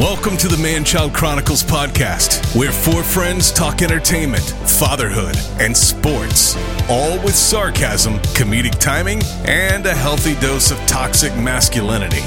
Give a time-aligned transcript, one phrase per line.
[0.00, 6.56] Welcome to the Man Child Chronicles podcast, where four friends talk entertainment, fatherhood, and sports,
[6.90, 12.22] all with sarcasm, comedic timing, and a healthy dose of toxic masculinity.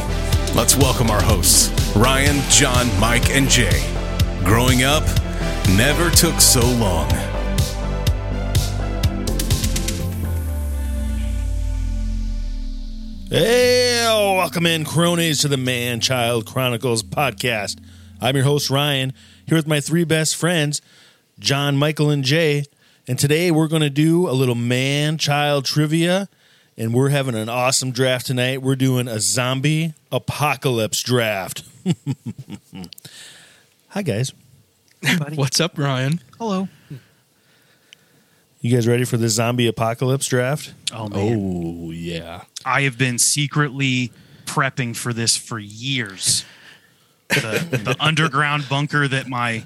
[0.56, 3.84] Let's welcome our hosts, Ryan, John, Mike, and Jay.
[4.46, 5.04] Growing up
[5.76, 7.12] never took so long.
[13.30, 17.78] Hey, welcome in, cronies, to the Man Child Chronicles podcast.
[18.22, 19.12] I'm your host, Ryan,
[19.46, 20.82] here with my three best friends,
[21.38, 22.64] John, Michael, and Jay.
[23.06, 26.30] And today we're going to do a little man child trivia,
[26.78, 28.62] and we're having an awesome draft tonight.
[28.62, 31.64] We're doing a zombie apocalypse draft.
[33.90, 34.32] Hi, guys.
[35.36, 36.22] What's up, Ryan?
[36.40, 36.70] Hello.
[38.62, 40.74] You guys ready for the zombie apocalypse draft?
[40.92, 42.44] Oh man, Oh yeah.
[42.68, 44.12] I have been secretly
[44.46, 46.44] prepping for this for years.
[47.30, 49.64] The, the underground bunker that my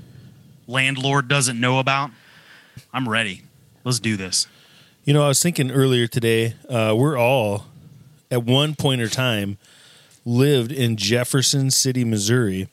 [0.68, 2.12] landlord doesn't know about.
[2.94, 3.42] I'm ready.
[3.84, 4.46] Let's do this.
[5.04, 7.66] You know, I was thinking earlier today, uh, we're all
[8.30, 9.58] at one point or time
[10.24, 12.70] lived in Jefferson City, Missouri.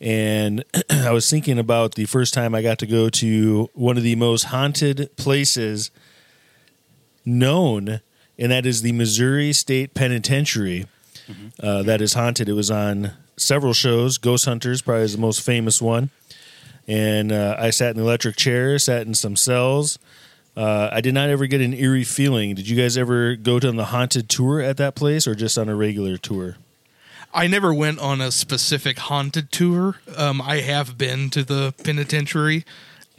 [0.00, 4.02] And I was thinking about the first time I got to go to one of
[4.02, 5.90] the most haunted places
[7.26, 8.00] known,
[8.40, 10.86] and that is the Missouri State Penitentiary.
[11.62, 12.48] Uh, that is haunted.
[12.48, 14.18] It was on several shows.
[14.18, 16.10] Ghost Hunters probably is the most famous one.
[16.88, 19.98] And uh, I sat in the electric chair, sat in some cells.
[20.56, 22.56] Uh, I did not ever get an eerie feeling.
[22.56, 25.68] Did you guys ever go to the haunted tour at that place, or just on
[25.68, 26.56] a regular tour?
[27.32, 30.00] I never went on a specific haunted tour.
[30.16, 32.64] Um, I have been to the penitentiary.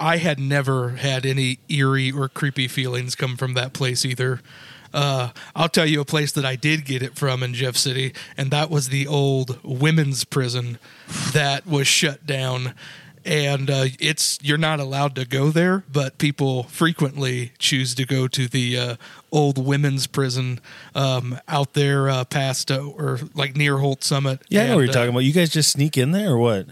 [0.02, 4.42] I had never had any eerie or creepy feelings come from that place either.
[4.94, 8.14] Uh, I'll tell you a place that I did get it from in Jeff City,
[8.38, 10.80] and that was the old women's prison
[11.34, 12.74] that was shut down.
[13.24, 18.28] And uh, it's you're not allowed to go there, but people frequently choose to go
[18.28, 18.96] to the uh,
[19.32, 20.60] old women's prison
[20.96, 24.42] um, out there uh, past uh, or like near Holt Summit.
[24.50, 25.20] Yeah, I know what you're talking uh, about.
[25.20, 26.66] You guys just sneak in there, or what?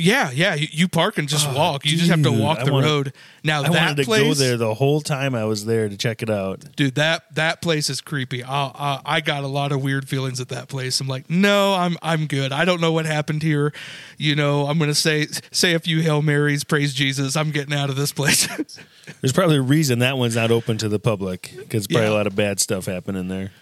[0.00, 0.54] Yeah, yeah.
[0.54, 1.84] You, you park and just oh, walk.
[1.86, 3.12] You just have to walk I the wanted- road.
[3.42, 5.96] Now I that wanted to place, go there the whole time I was there to
[5.96, 6.64] check it out.
[6.76, 6.96] dude.
[6.96, 8.44] That that place is creepy.
[8.44, 11.00] I, I I got a lot of weird feelings at that place.
[11.00, 12.52] I'm like, no, I'm I'm good.
[12.52, 13.72] I don't know what happened here.
[14.18, 17.36] You know, I'm gonna say say a few hail marys, praise Jesus.
[17.36, 18.46] I'm getting out of this place.
[19.22, 22.12] There's probably a reason that one's not open to the public because probably Yeah.
[22.12, 23.52] a lot of bad stuff happening there.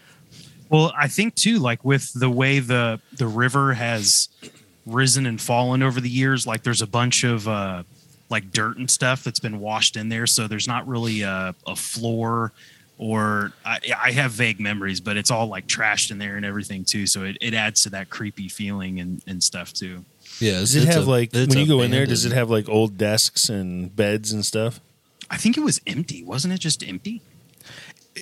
[0.70, 4.28] Well, I think too, like with the way the the river has
[4.94, 7.82] risen and fallen over the years, like there's a bunch of uh,
[8.30, 11.76] like dirt and stuff that's been washed in there, so there's not really a, a
[11.76, 12.52] floor.
[13.00, 16.84] Or I, I have vague memories, but it's all like trashed in there and everything
[16.84, 17.06] too.
[17.06, 20.04] So it, it adds to that creepy feeling and, and stuff too.
[20.40, 22.06] Yeah, Does it have like when you go in there?
[22.06, 24.80] Does it have like old desks and beds and stuff?
[25.30, 26.58] I think it was empty, wasn't it?
[26.58, 27.22] Just empty.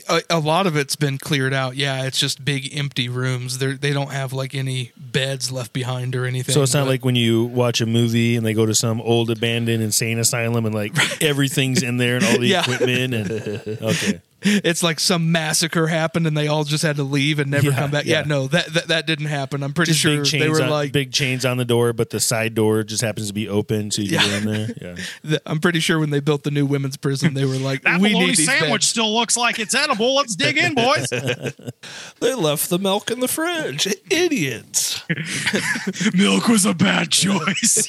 [0.08, 1.76] A, a lot of it's been cleared out.
[1.76, 3.58] Yeah, it's just big empty rooms.
[3.58, 6.52] They they don't have like any beds left behind or anything.
[6.54, 9.30] So it's not like when you watch a movie and they go to some old
[9.30, 10.92] abandoned insane asylum and like
[11.22, 12.60] everything's in there and all the Yeah.
[12.62, 13.30] equipment and
[13.82, 14.20] okay.
[14.46, 17.76] It's like some massacre happened and they all just had to leave and never Yeah,
[17.76, 18.04] come back.
[18.04, 18.24] Yeah, yeah.
[18.26, 19.62] no, that, that that didn't happen.
[19.62, 22.20] I'm pretty Just sure they were on, like big chains on the door, but the
[22.20, 24.28] side door just happens to be open, so you can Yeah.
[24.28, 24.68] go in there.
[24.80, 24.96] Yeah.
[25.30, 28.00] th- I'm pretty sure when they built the new women's prison, they were like, That
[28.00, 30.14] "We bologna need sandwich beds." still looks like it's edible.
[30.14, 31.08] Let's dig in, boys.
[32.20, 33.86] They left the milk in the fridge.
[34.10, 35.02] Idiots.
[36.14, 37.88] Milk was a bad choice.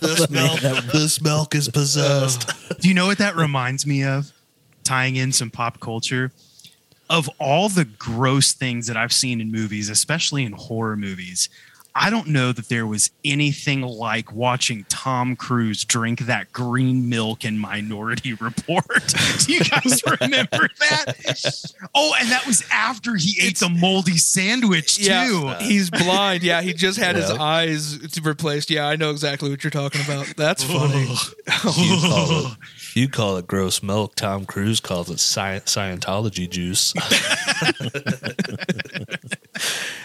[0.00, 0.60] This milk,
[0.92, 2.50] this milk is possessed.
[2.80, 4.32] Do you know what that reminds me of?
[4.84, 6.32] Tying in some pop culture.
[7.10, 11.50] Of all the gross things that I've seen in movies, especially in horror movies,
[11.94, 17.44] I don't know that there was anything like watching Tom Cruise drink that green milk
[17.44, 19.14] in Minority Report.
[19.40, 21.74] Do you guys remember that?
[21.94, 25.04] Oh, and that was after he ate the moldy sandwich too.
[25.04, 26.42] Yeah, he's blind.
[26.42, 28.70] Yeah, he just had his eyes replaced.
[28.70, 30.26] Yeah, I know exactly what you're talking about.
[30.36, 31.14] That's funny.
[32.96, 34.14] you, call it, gross milk.
[34.14, 36.92] Tom Cruise calls it sci- Scientology juice.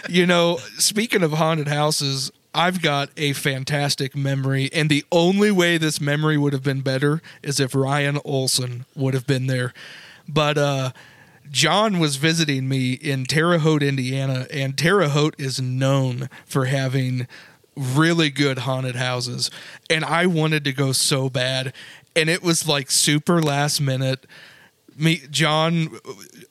[0.08, 5.76] You know, speaking of haunted houses, I've got a fantastic memory, and the only way
[5.76, 9.74] this memory would have been better is if Ryan Olson would have been there.
[10.26, 10.90] But uh
[11.50, 17.26] John was visiting me in Terre Haute, Indiana, and Terre Haute is known for having
[17.74, 19.50] really good haunted houses.
[19.88, 21.72] And I wanted to go so bad.
[22.16, 24.26] And it was like super last minute
[24.98, 25.90] me, John,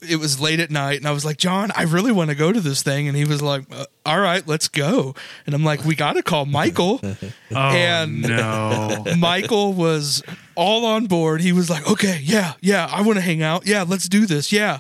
[0.08, 2.52] it was late at night, and I was like, John, I really want to go
[2.52, 5.16] to this thing, and he was like, uh, All right, let's go.
[5.46, 7.02] And I'm like, We got to call Michael.
[7.52, 9.04] Oh And- no.
[9.18, 10.22] Michael was
[10.56, 11.42] all on board.
[11.42, 13.66] He was like, "Okay, yeah, yeah, I want to hang out.
[13.66, 14.52] Yeah, let's do this.
[14.52, 14.80] Yeah."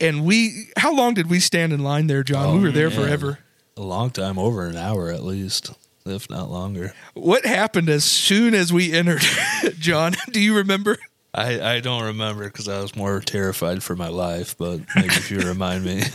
[0.00, 2.56] And we, how long did we stand in line there, John?
[2.56, 2.98] we were there man.
[3.00, 3.38] forever.
[3.76, 5.72] A long time, over an hour at least,
[6.08, 6.94] if not longer.
[7.14, 9.22] What happened as soon as we entered,
[9.78, 10.14] John?
[10.30, 10.98] Do you remember?
[11.34, 15.30] I, I don't remember because I was more terrified for my life, but maybe if
[15.30, 16.02] you remind me.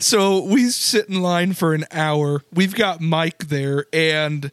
[0.00, 2.42] So we sit in line for an hour.
[2.52, 4.50] We've got Mike there, and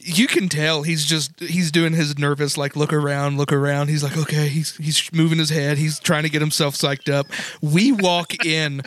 [0.00, 3.88] you can tell he's just he's doing his nervous like look around, look around.
[3.88, 5.76] He's like, okay, he's he's moving his head.
[5.76, 7.26] He's trying to get himself psyched up.
[7.60, 8.82] We walk in.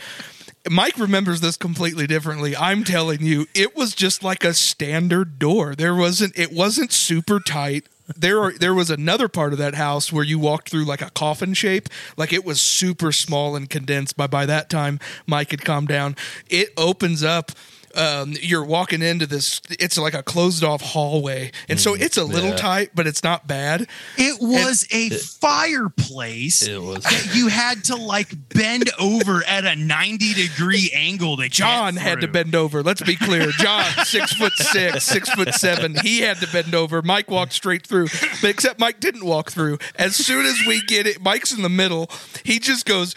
[0.69, 2.55] Mike remembers this completely differently.
[2.55, 5.75] I'm telling you, it was just like a standard door.
[5.75, 7.87] There wasn't it wasn't super tight.
[8.15, 11.09] There are, there was another part of that house where you walked through like a
[11.11, 11.87] coffin shape,
[12.17, 14.17] like it was super small and condensed.
[14.17, 16.15] But by that time, Mike had calmed down.
[16.49, 17.51] It opens up.
[17.95, 19.61] Um, you're walking into this.
[19.79, 22.55] It's like a closed off hallway, and so it's a little Yeah.
[22.57, 23.87] tight, but it's not bad.
[24.17, 26.61] It was a fireplace.
[26.67, 27.03] It was.
[27.03, 31.95] that you had to like bend over at a 90 degree angle to get John
[31.95, 32.33] had to through.
[32.33, 32.83] bend over.
[32.83, 33.51] Let's be clear.
[33.51, 35.95] John, six foot six, six foot seven.
[36.01, 37.01] He had to bend over.
[37.01, 38.07] Mike walked straight through,
[38.41, 39.77] but except Mike didn't walk through.
[39.95, 42.09] As soon as we get it, Mike's in the middle.
[42.43, 43.15] He just goes,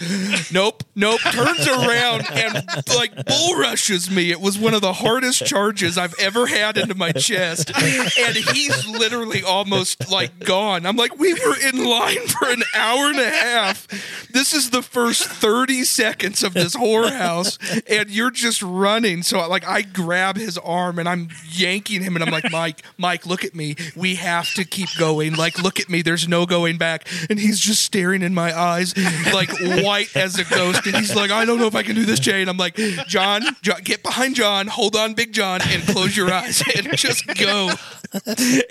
[0.53, 2.65] nope, nope, turns around and
[2.97, 4.31] like bull rushes me.
[4.31, 7.71] It was one of the hardest charges I've ever had into my chest.
[7.71, 10.87] And he's literally almost like gone.
[10.87, 13.87] I'm like, we were in line for an hour and a half.
[14.31, 17.59] This is the first 30 seconds of this whorehouse,
[17.89, 19.23] and you're just running.
[19.23, 23.27] So like I grab his arm and I'm yanking him, and I'm like, Mike, Mike,
[23.27, 23.77] look at me.
[23.95, 25.35] We have to keep going.
[25.35, 26.03] Like, look at me.
[26.03, 27.07] There's no going back.
[27.29, 28.95] And he's just staring in my eyes,
[29.33, 29.51] like
[29.85, 30.87] white as a ghost.
[30.87, 32.41] And he's like, I don't know if I can do this, Jay.
[32.41, 32.77] And I'm like,
[33.07, 37.27] John, John get behind John, hold on, Big John, and close your eyes and just
[37.39, 37.71] go.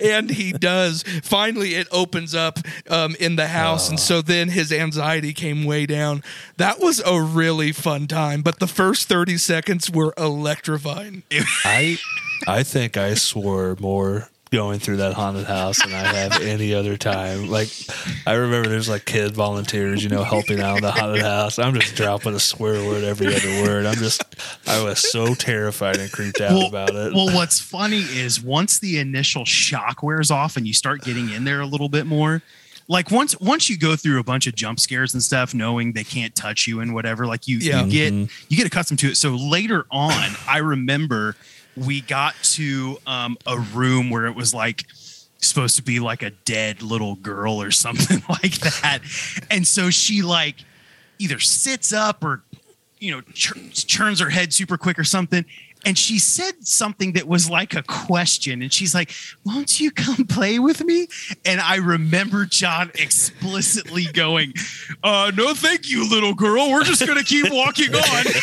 [0.01, 1.03] And he does.
[1.23, 2.59] Finally, it opens up
[2.89, 3.89] um, in the house.
[3.89, 6.23] And so then his anxiety came way down.
[6.57, 8.41] That was a really fun time.
[8.41, 11.23] But the first 30 seconds were electrifying.
[11.65, 11.97] I
[12.47, 16.95] I think I swore more going through that haunted house than I have any other
[16.95, 17.49] time.
[17.49, 17.69] Like
[18.27, 21.57] I remember there's like kid volunteers, you know, helping out in the haunted house.
[21.57, 23.87] I'm just dropping a swear word every other word.
[23.87, 24.23] I'm just
[24.67, 27.13] I was so terrified and creeped out about it.
[27.15, 31.45] Well, what's funny is once the initial shock wears off and you start getting in
[31.45, 32.43] there a little bit more,
[32.87, 36.03] like once once you go through a bunch of jump scares and stuff, knowing they
[36.03, 37.85] can't touch you and whatever, like you, Yeah.
[37.85, 38.45] you get mm-hmm.
[38.49, 39.15] you get accustomed to it.
[39.17, 41.35] So later on, I remember
[41.75, 44.85] we got to um, a room where it was like
[45.37, 48.99] supposed to be like a dead little girl or something like that,
[49.49, 50.55] and so she like
[51.19, 52.43] either sits up or
[52.99, 53.21] you know
[53.87, 55.45] turns her head super quick or something
[55.85, 58.61] and she said something that was like a question.
[58.61, 59.11] And she's like
[59.45, 61.07] won't you come play with me?
[61.45, 64.53] And i remember john explicitly going
[65.03, 66.71] uh no thank you little girl.
[66.71, 68.23] We're just gonna keep walking on.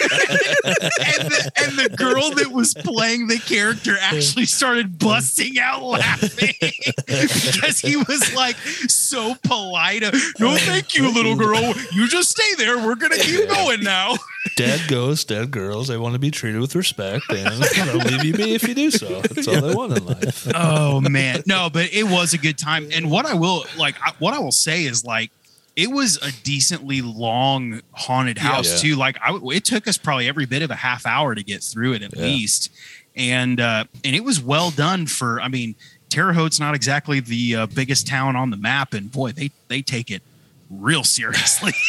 [1.01, 6.55] And, the, and the girl that was playing the character actually started busting out laughing
[7.07, 10.03] because he was like so polite.
[10.39, 11.75] No thank you little girl.
[11.93, 12.79] You just stay there.
[12.79, 14.17] We're gonna keep going now.
[14.57, 18.34] Dead ghosts, dead girls, they want to be treated with respect and they'll leave you
[18.34, 19.20] be if you do so.
[19.20, 20.49] That's all they want in life.
[20.55, 24.13] oh man no but it was a good time and what i will like I,
[24.19, 25.31] what i will say is like
[25.77, 28.91] it was a decently long haunted house Yeah.
[28.91, 31.63] too like I, it took us probably every bit of a half hour to get
[31.63, 32.25] through it at Yeah.
[32.25, 32.70] least
[33.17, 35.75] and uh and it was well done for i mean
[36.08, 39.81] terre haute's not exactly the uh, biggest town on the map and boy they they
[39.82, 40.22] take it
[40.70, 41.72] real seriously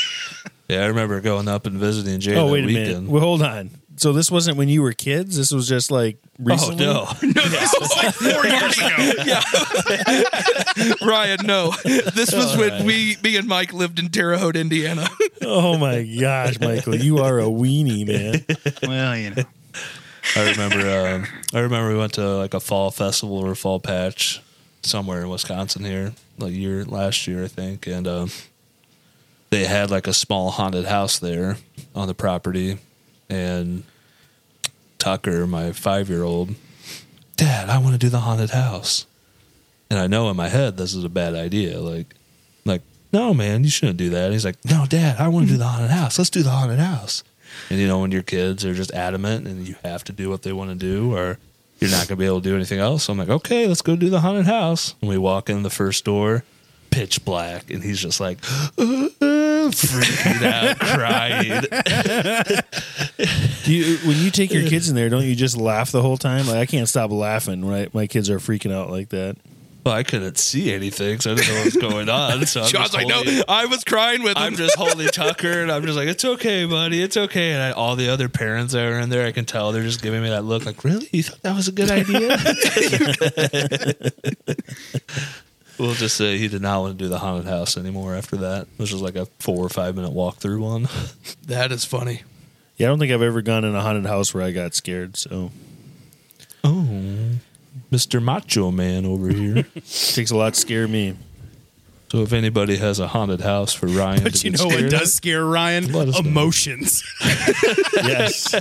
[0.69, 2.87] Yeah, I remember going up and visiting Jay Oh, that wait a weekend.
[2.87, 3.09] minute.
[3.09, 3.71] Well, hold on.
[3.97, 5.37] So this wasn't when you were kids.
[5.37, 6.85] This was just like recently.
[6.85, 7.27] Oh no.
[7.27, 11.71] no this was like four years ago yeah, Ryan, no.
[11.83, 15.07] This was when we, me and Mike lived in Terre Haute, Indiana.
[15.41, 18.45] Oh my gosh, Michael, you are a weenie, man.
[18.81, 19.43] well you know
[20.35, 20.79] I remember.
[20.79, 24.41] Um, I remember we went to like a fall festival or fall patch
[24.83, 28.31] somewhere in Wisconsin here, like year last year I think, and um,
[29.49, 31.57] they had like a small haunted house there
[31.95, 32.77] on the property,
[33.31, 33.83] and
[34.99, 36.53] Tucker, my five year old,
[37.37, 39.07] Dad, I want to do the haunted house,
[39.89, 42.13] and I know in my head this is a bad idea, like,
[42.65, 44.25] like no man, you shouldn't do that.
[44.25, 46.17] And he's like, No, Dad, I want to do the haunted house.
[46.17, 47.23] Let's do the haunted house.
[47.69, 50.43] And you know, when your kids are just adamant and you have to do what
[50.43, 51.37] they want to do, or
[51.79, 53.03] you're not going to be able to do anything else.
[53.03, 54.95] So I'm like, okay, let's go do the haunted house.
[55.01, 56.43] And we walk in the first door,
[56.91, 58.37] pitch black, and he's just like,
[58.77, 59.30] uh, uh,
[59.69, 61.61] freaking out, crying.
[63.63, 66.17] Do you, when you take your kids in there, don't you just laugh the whole
[66.17, 66.47] time?
[66.47, 69.37] Like I can't stop laughing when I, my kids are freaking out like that.
[69.83, 72.45] Well, I couldn't see anything, so I didn't know what was going on.
[72.45, 74.43] So I'm John's just like, no, I was crying with him.
[74.43, 77.71] I'm just holding Tucker, and I'm just like, "It's okay, buddy, it's okay." And I,
[77.71, 80.29] all the other parents that are in there, I can tell they're just giving me
[80.29, 81.09] that look, like, "Really?
[81.11, 82.37] You thought that was a good idea?"
[85.81, 88.67] we'll just say he did not want to do the haunted house anymore after that.
[88.77, 90.87] This was like a four or five minute walk through one.
[91.47, 92.21] that is funny.
[92.77, 95.17] Yeah, I don't think I've ever gone in a haunted house where I got scared.
[95.17, 95.51] So
[96.63, 96.87] Oh,
[97.91, 98.21] Mr.
[98.21, 99.63] Macho Man over here.
[99.73, 101.15] takes a lot to scare me.
[102.11, 104.75] so if anybody has a haunted house for Ryan, But to you get know what
[104.77, 105.91] scared does scare Ryan?
[105.91, 106.29] Let us know.
[106.29, 107.03] Emotions.
[108.03, 108.53] Yes,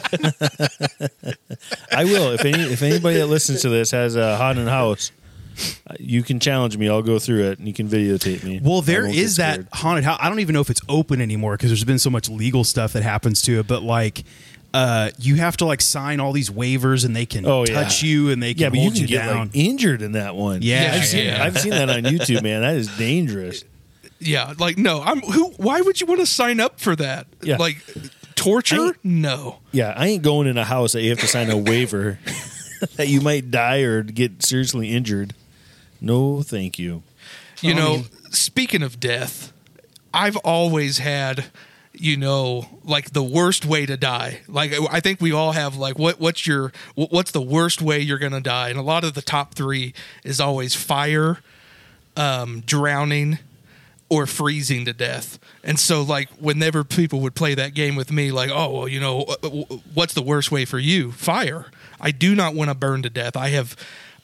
[1.92, 2.32] I will.
[2.32, 5.12] If any if anybody that listens to this has a haunted house,
[5.98, 6.88] you can challenge me.
[6.88, 8.60] I'll go through it and you can videotape me.
[8.62, 10.18] Well, I there won't get is that haunted house.
[10.20, 12.92] I don't even know if it's open anymore because there's been so much legal stuff
[12.94, 13.66] that happens to it.
[13.66, 14.24] But like,
[14.72, 17.74] uh, you have to like sign all these waivers, and they can Oh, yeah.
[17.82, 19.36] touch you, and they can Yeah, but you hold can you, get down.
[19.48, 20.60] like injured in that one.
[20.62, 21.42] Yeah, I've seen yeah.
[21.44, 22.60] I've seen that on YouTube, man.
[22.62, 23.64] That is dangerous.
[24.20, 25.50] Yeah, like no, I'm who.
[25.56, 27.26] Why would you want to sign up for that?
[27.42, 27.56] Yeah.
[27.56, 27.78] like
[28.36, 28.94] torture?
[29.02, 29.58] No.
[29.72, 32.18] Yeah, I ain't going in a house that you have to sign a waiver
[32.96, 35.34] that you might die or get seriously injured.
[36.00, 37.02] No, thank you.
[37.61, 39.52] You know, speaking of death,
[40.14, 41.47] I've always had,
[41.92, 44.40] you know, like the worst way to die.
[44.49, 48.19] Like I think we all have like what what's your what's the worst way you're
[48.19, 48.71] going to die?
[48.71, 49.92] And a lot of the top 3
[50.25, 51.40] is always fire,
[52.16, 53.38] um drowning
[54.09, 55.38] or freezing to death.
[55.62, 59.00] And so like whenever people would play that game with me like, "Oh, well, you
[59.00, 61.66] know, uh, uh, what's the worst way for you?" Fire.
[62.00, 63.37] I do not want to burn to death.
[63.37, 63.76] I have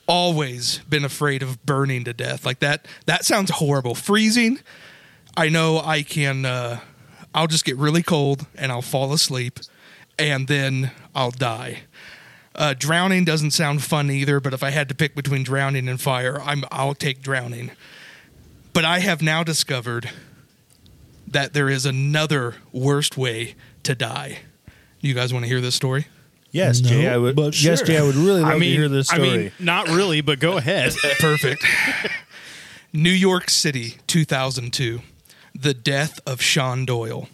[0.08, 2.46] always been afraid of burning to death.
[2.46, 3.94] Like that that sounds horrible.
[3.94, 4.60] Freezing,
[5.36, 6.80] I know I can uh
[7.34, 9.60] I'll just get really cold and I'll fall asleep
[10.18, 11.82] and then I'll die.
[12.54, 16.00] Uh, drowning doesn't sound fun either, but if I had to pick between drowning and
[16.00, 17.70] fire, I'm I'll take drowning.
[18.72, 20.10] But I have now discovered
[21.28, 24.38] that there is another worst way to die.
[25.00, 26.06] You guys want to hear this story?
[26.56, 27.06] Yes, No, Jay.
[27.08, 27.36] I would.
[27.36, 27.86] but Yes, sure.
[27.86, 27.98] Jay.
[27.98, 29.28] I would really love I mean, to hear this story.
[29.28, 30.94] I mean, not really, but go ahead.
[31.18, 31.64] Perfect.
[32.92, 35.00] New York City, 2002.
[35.54, 37.28] The death of Sean Doyle.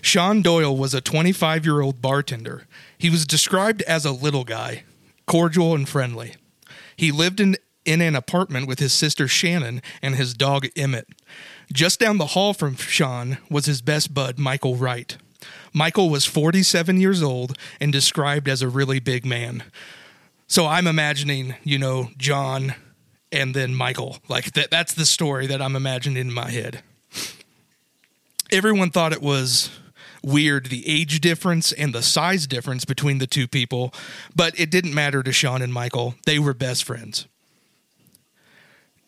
[0.00, 2.66] Sean Doyle was a 25 year old bartender.
[2.96, 4.84] He was described as a little guy,
[5.26, 6.36] cordial and friendly.
[6.96, 11.08] He lived in, in an apartment with his sister Shannon and his dog Emmett.
[11.72, 15.16] Just down the hall from Sean was his best bud, Michael Wright.
[15.72, 19.62] Michael was 47 years old and described as a really big man.
[20.46, 22.74] So I'm imagining, you know, John
[23.30, 24.18] and then Michael.
[24.28, 26.82] Like that that's the story that I'm imagining in my head.
[28.50, 29.70] Everyone thought it was
[30.22, 33.94] weird the age difference and the size difference between the two people,
[34.34, 36.16] but it didn't matter to Sean and Michael.
[36.26, 37.26] They were best friends.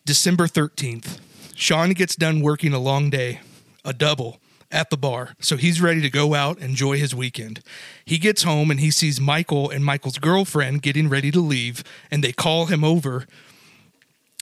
[0.05, 1.19] December 13th.
[1.55, 3.41] Sean gets done working a long day,
[3.85, 4.39] a double
[4.73, 5.35] at the bar.
[5.39, 7.61] So he's ready to go out, enjoy his weekend.
[8.03, 12.23] He gets home and he sees Michael and Michael's girlfriend getting ready to leave, and
[12.23, 13.25] they call him over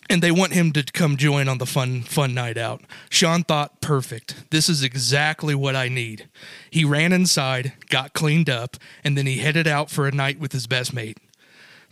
[0.09, 2.81] and they want him to come join on the fun fun night out.
[3.09, 4.49] Sean thought, "Perfect.
[4.49, 6.27] This is exactly what I need."
[6.69, 10.51] He ran inside, got cleaned up, and then he headed out for a night with
[10.51, 11.17] his best mate.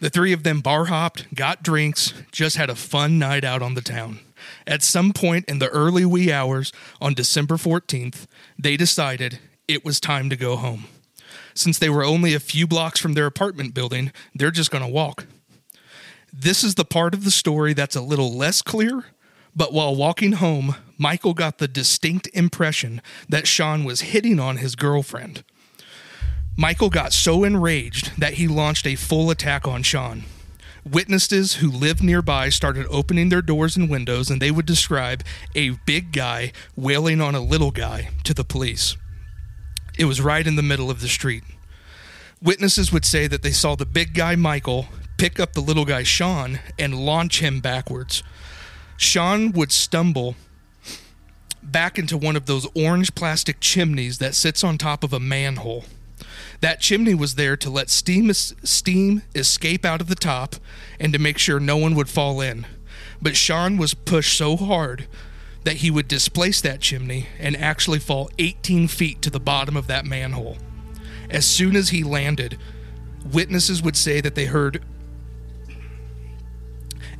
[0.01, 3.73] The three of them bar hopped, got drinks, just had a fun night out on
[3.73, 4.19] the town.
[4.67, 8.27] At some point in the early wee hours on December 14th,
[8.59, 10.85] they decided it was time to go home.
[11.53, 14.89] Since they were only a few blocks from their apartment building, they're just going to
[14.89, 15.25] walk.
[16.31, 19.05] This is the part of the story that's a little less clear,
[19.55, 24.75] but while walking home, Michael got the distinct impression that Sean was hitting on his
[24.75, 25.43] girlfriend.
[26.57, 30.23] Michael got so enraged that he launched a full attack on Sean.
[30.85, 35.23] Witnesses who lived nearby started opening their doors and windows, and they would describe
[35.55, 38.95] a big guy wailing on a little guy to the police.
[39.97, 41.43] It was right in the middle of the street.
[42.41, 46.03] Witnesses would say that they saw the big guy, Michael, pick up the little guy,
[46.03, 48.23] Sean, and launch him backwards.
[48.95, 50.35] Sean would stumble
[51.61, 55.83] back into one of those orange plastic chimneys that sits on top of a manhole.
[56.61, 60.55] That chimney was there to let steam steam escape out of the top
[60.99, 62.65] and to make sure no one would fall in.
[63.21, 65.07] But Sean was pushed so hard
[65.63, 69.87] that he would displace that chimney and actually fall 18 feet to the bottom of
[69.87, 70.57] that manhole.
[71.29, 72.57] As soon as he landed,
[73.25, 74.83] witnesses would say that they heard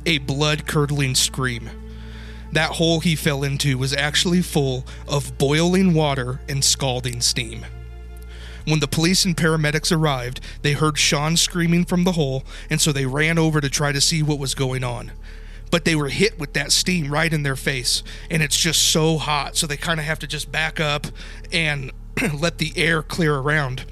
[0.06, 1.70] a blood curdling scream.
[2.52, 7.64] That hole he fell into was actually full of boiling water and scalding steam.
[8.70, 12.92] When the police and paramedics arrived, they heard Sean screaming from the hole, and so
[12.92, 15.10] they ran over to try to see what was going on.
[15.72, 19.18] But they were hit with that steam right in their face, and it's just so
[19.18, 21.08] hot, so they kind of have to just back up
[21.50, 21.90] and
[22.32, 23.86] let the air clear around.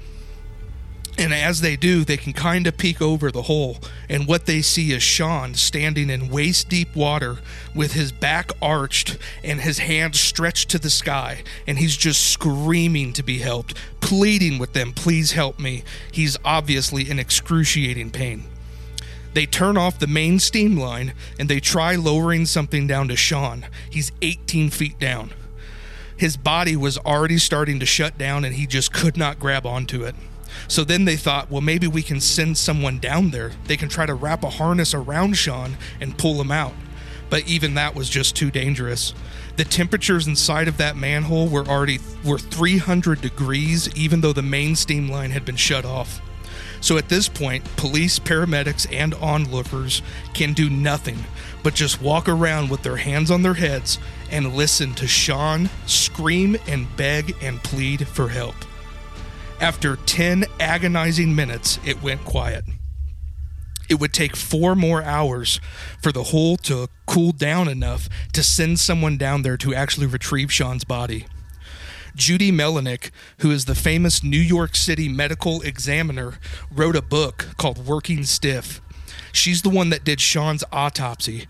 [1.19, 4.61] And as they do, they can kind of peek over the hole, and what they
[4.61, 7.39] see is Sean standing in waist deep water
[7.75, 13.11] with his back arched and his hands stretched to the sky, and he's just screaming
[13.11, 15.83] to be helped, pleading with them, Please help me.
[16.09, 18.45] He's obviously in excruciating pain.
[19.33, 23.65] They turn off the main steam line and they try lowering something down to Sean.
[23.89, 25.31] He's 18 feet down.
[26.15, 30.03] His body was already starting to shut down and he just could not grab onto
[30.03, 30.15] it.
[30.67, 33.51] So then they thought, well, maybe we can send someone down there.
[33.65, 36.73] They can try to wrap a harness around Sean and pull him out.
[37.29, 39.13] But even that was just too dangerous.
[39.57, 44.75] The temperatures inside of that manhole were already were 300 degrees even though the main
[44.75, 46.21] steam line had been shut off.
[46.81, 50.01] So at this point, police, paramedics, and onlookers
[50.33, 51.25] can do nothing
[51.61, 53.99] but just walk around with their hands on their heads
[54.31, 58.55] and listen to Sean scream and beg and plead for help.
[59.61, 62.63] After 10 agonizing minutes, it went quiet.
[63.89, 65.59] It would take four more hours
[66.01, 70.49] for the hole to cool down enough to send someone down there to actually retrieve
[70.49, 71.25] Sean's body.
[72.15, 76.35] Judy Melinek, who is the famous New York City medical examiner,
[76.71, 78.79] wrote a book called Working Stiff.
[79.33, 81.47] She's the one that did Sean's autopsy.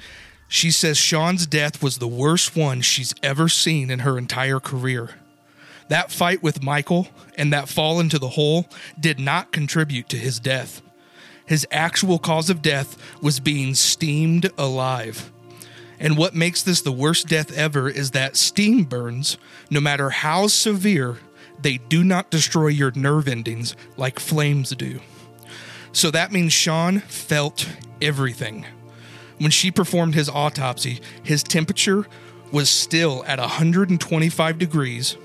[0.47, 5.11] She says Sean's death was the worst one she's ever seen in her entire career.
[5.89, 8.67] That fight with Michael and that fall into the hole
[8.99, 10.81] did not contribute to his death.
[11.45, 15.31] His actual cause of death was being steamed alive.
[15.99, 19.37] And what makes this the worst death ever is that steam burns,
[19.69, 21.17] no matter how severe,
[21.61, 25.01] they do not destroy your nerve endings like flames do.
[25.91, 27.67] So that means Sean felt
[28.01, 28.65] everything.
[29.39, 32.05] When she performed his autopsy, his temperature
[32.51, 35.17] was still at 125 degrees.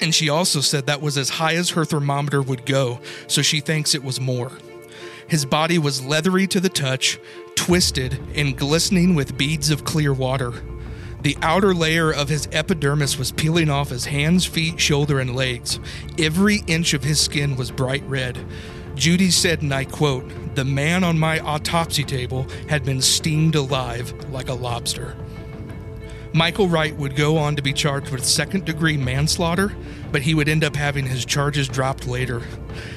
[0.00, 3.60] And she also said that was as high as her thermometer would go, so she
[3.60, 4.52] thinks it was more.
[5.28, 7.18] His body was leathery to the touch,
[7.54, 10.52] twisted, and glistening with beads of clear water.
[11.22, 15.78] The outer layer of his epidermis was peeling off his hands, feet, shoulder, and legs.
[16.18, 18.38] Every inch of his skin was bright red.
[18.94, 24.14] Judy said, and I quote, The man on my autopsy table had been steamed alive
[24.30, 25.14] like a lobster.
[26.32, 29.72] Michael Wright would go on to be charged with second degree manslaughter,
[30.12, 32.40] but he would end up having his charges dropped later.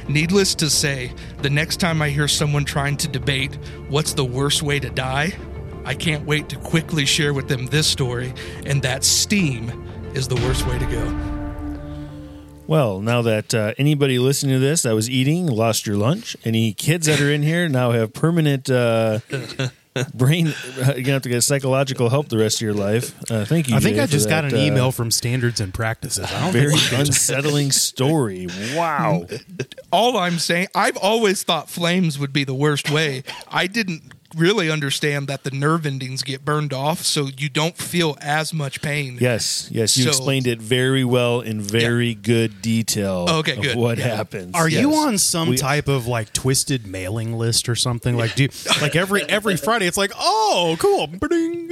[0.08, 3.58] Needless to say, the next time I hear someone trying to debate
[3.90, 5.34] what's the worst way to die,
[5.84, 8.34] I can't wait to quickly share with them this story,
[8.66, 11.34] and that steam is the worst way to go.
[12.66, 16.74] Well, now that uh, anybody listening to this that was eating lost your lunch, any
[16.74, 19.20] kids that are in here now have permanent uh,
[20.14, 20.54] brain.
[20.78, 23.16] You're gonna have to get psychological help the rest of your life.
[23.32, 23.76] Uh, thank you.
[23.76, 26.26] I think Jay, I for just got that, an uh, email from Standards and Practices.
[26.32, 28.48] I don't Very think unsettling story.
[28.76, 29.28] Wow.
[29.92, 33.24] all I'm saying, I've always thought flames would be the worst way.
[33.48, 38.18] I didn't really understand that the nerve endings get burned off, so you don't feel
[38.22, 39.18] as much pain.
[39.20, 43.26] Yes, yes, you So- explained it very well in very good detail.
[43.30, 43.76] Oh, okay, of good.
[43.78, 44.16] What Yeah.
[44.16, 44.56] happens?
[44.56, 48.18] Are you on some We- type of like twisted mailing list or something?
[48.18, 48.50] Like, do you,
[48.82, 49.86] like every every Friday?
[49.88, 51.08] It's like, oh, cool.
[51.08, 51.72] Ba-ding.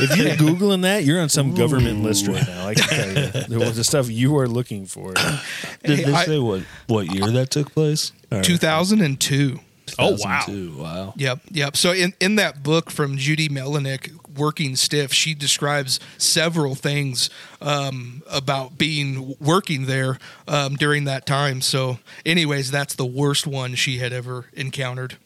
[0.00, 2.68] If you're googling that, you're on some government list right now.
[2.68, 3.30] I can tell you
[3.66, 5.14] the, the stuff you are looking for.
[5.14, 8.12] Did Hey, they I- say what what year that took place?
[8.30, 9.60] Or 2002.
[9.98, 10.44] Oh, wow.
[10.48, 11.14] wow.
[11.16, 11.76] Yep, yep.
[11.76, 17.28] So in, in that book from Judy Melinek, Working Stiff, she describes several things
[17.60, 20.18] um, about being working there
[20.48, 21.60] um, during that time.
[21.60, 25.16] So, anyways, that's the worst one she had ever encountered.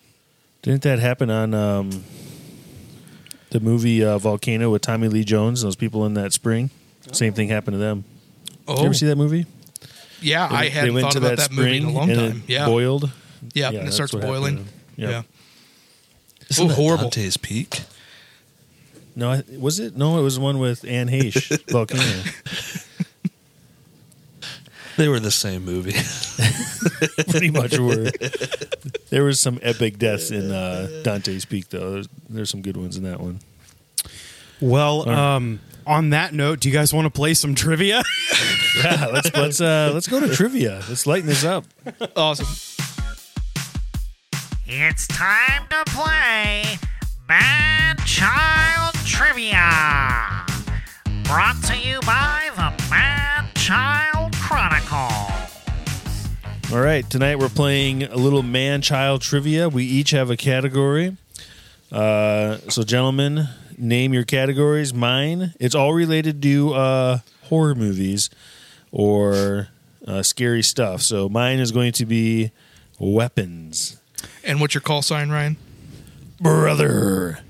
[0.63, 2.05] Didn't that happen on um,
[3.51, 5.63] the movie uh, Volcano with Tommy Lee Jones?
[5.63, 6.71] And those people in that spring.
[7.13, 8.05] Same thing happened to them.
[8.67, 9.47] Oh, You ever see that movie?
[10.21, 12.43] yeah, I hadn't thought about that that, movie in a long time.
[12.47, 13.11] Yeah, boiled.
[13.55, 14.69] Yeah, Yeah, and it starts what happened to boiling.
[14.97, 15.11] Yep.
[15.11, 15.23] Yeah.
[16.51, 17.05] Isn't Oh, that horrible.
[17.05, 17.83] Dante's Peak?
[19.15, 19.97] No, I- was it?
[19.97, 22.23] No, it was the one with Anne Heche, Volcano.
[24.97, 25.93] They were the same movie.
[27.31, 28.11] Pretty much were.
[29.11, 31.91] There was some epic deaths in uh, Dante's Peak, though.
[31.93, 33.41] There's, there's some good ones in that one.
[34.61, 38.03] Well, um, on that note, do you guys want to play some trivia?
[38.85, 40.83] Yeah, let's let's uh, let's go to trivia.
[40.87, 41.65] Let's lighten this up.
[42.15, 42.47] Awesome.
[44.69, 46.65] It's time to play
[47.29, 50.45] Bad Child Trivia.
[51.23, 55.33] Brought to you by the Mad Child Chronicle.
[56.77, 59.69] All right, tonight we're playing a little man child trivia.
[59.69, 61.17] We each have a category.
[61.93, 63.49] Uh, so, gentlemen,
[63.79, 64.93] name your categories.
[64.93, 68.31] Mine, it's all related to uh, horror movies
[68.91, 69.69] or
[70.09, 71.03] uh, scary stuff.
[71.03, 72.51] So, mine is going to be
[72.99, 73.96] weapons.
[74.45, 75.57] And what's your call sign, Ryan?
[76.41, 77.41] Brother.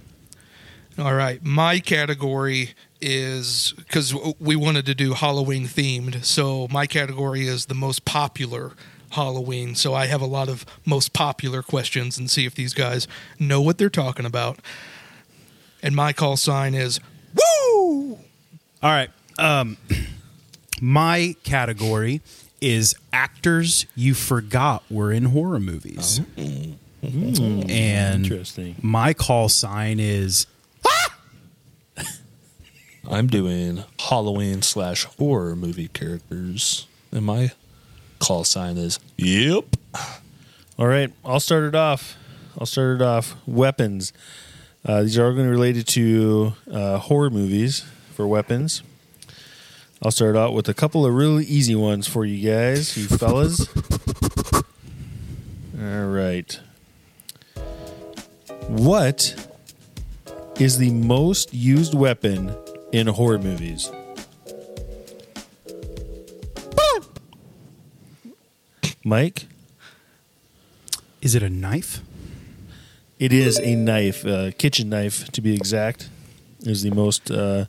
[0.98, 1.42] All right.
[1.44, 6.24] My category is because we wanted to do Halloween themed.
[6.24, 8.72] So my category is the most popular
[9.10, 9.74] Halloween.
[9.74, 13.06] So I have a lot of most popular questions and see if these guys
[13.38, 14.58] know what they're talking about.
[15.82, 17.00] And my call sign is
[17.34, 18.18] Woo!
[18.82, 19.10] All right.
[19.38, 19.76] Um,
[20.80, 22.22] my category
[22.60, 26.20] is actors you forgot were in horror movies.
[26.36, 26.78] And
[28.24, 28.76] Interesting.
[28.82, 30.46] my call sign is
[33.08, 37.52] I'm doing Halloween slash horror movie characters, and my
[38.18, 39.76] call sign is Yep.
[40.78, 42.16] All right, I'll start it off.
[42.58, 43.36] I'll start it off.
[43.46, 44.12] Weapons.
[44.84, 48.82] Uh, these are all going to be related to uh, horror movies for weapons.
[50.06, 53.68] I'll start out with a couple of really easy ones for you guys, you fellas.
[55.76, 56.60] All right.
[58.68, 59.34] What
[60.60, 62.56] is the most used weapon
[62.92, 63.90] in horror movies?
[69.02, 69.48] Mike?
[71.20, 72.00] is it a knife?
[73.18, 76.08] It is a knife, a kitchen knife to be exact.
[76.60, 77.28] Is the most.
[77.28, 77.64] Uh,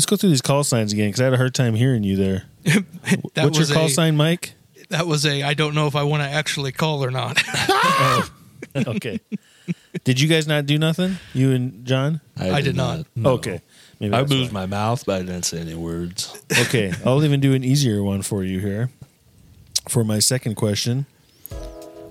[0.00, 2.16] let's go through these call signs again because I had a hard time hearing you
[2.16, 2.44] there.
[3.34, 4.54] That What's your call a, sign, Mike?
[4.88, 7.40] That was a I don't know if I want to actually call or not.
[8.02, 8.28] Oh,
[8.76, 9.20] okay.
[10.04, 11.16] Did you guys not do nothing?
[11.34, 12.20] You and John?
[12.38, 13.06] I did not.
[13.14, 13.32] no.
[13.32, 13.60] Okay.
[13.98, 14.60] Maybe I moved why.
[14.60, 16.40] my mouth, but I didn't say any words.
[16.58, 18.90] Okay, I'll even do an easier one for you here.
[19.88, 21.06] For my second question,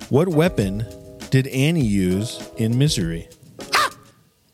[0.10, 0.86] what weapon
[1.32, 3.30] did Annie use in Misery?
[3.74, 3.92] Ah!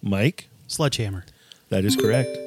[0.02, 1.26] Mike, Sledgehammer.
[1.69, 2.44] that is correct.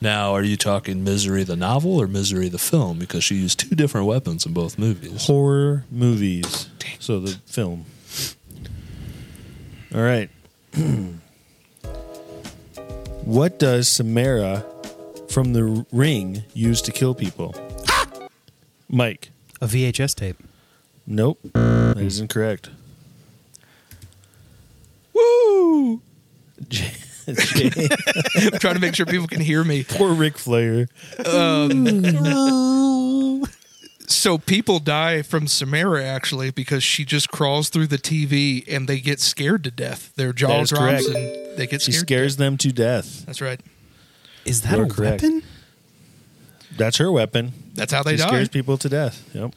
[0.00, 2.98] Now, are you talking Misery the novel or Misery the film?
[2.98, 5.26] Because she used two different weapons in both movies.
[5.26, 6.68] horror movies.
[6.98, 7.84] So the film.
[9.94, 10.30] All right.
[13.24, 14.64] what does Samara
[15.28, 17.54] from the ring use to kill people?
[18.88, 19.30] Mike.
[19.60, 20.38] A VHS tape.
[21.06, 21.38] Nope.
[21.52, 22.70] That is incorrect.
[25.12, 26.00] Woo!
[26.68, 26.92] Jay, Jay,
[27.28, 27.34] I'm
[28.58, 29.84] trying to make sure people can hear me.
[29.84, 30.88] poor Ric Flair.
[31.26, 31.86] Um,
[34.06, 39.00] so people die from Samara actually because she just crawls through the TV and they
[39.00, 40.12] get scared to death.
[40.16, 41.06] Their jaw That is drops correct.
[41.08, 42.06] and they get She scared.
[42.06, 43.24] scares them to death.
[43.26, 43.60] That's right.
[44.44, 45.22] Is that You're a correct.
[45.22, 45.42] weapon?
[46.76, 47.52] That's her weapon.
[47.74, 48.28] That's how they She die.
[48.28, 49.22] scares people to death.
[49.34, 49.54] Yep.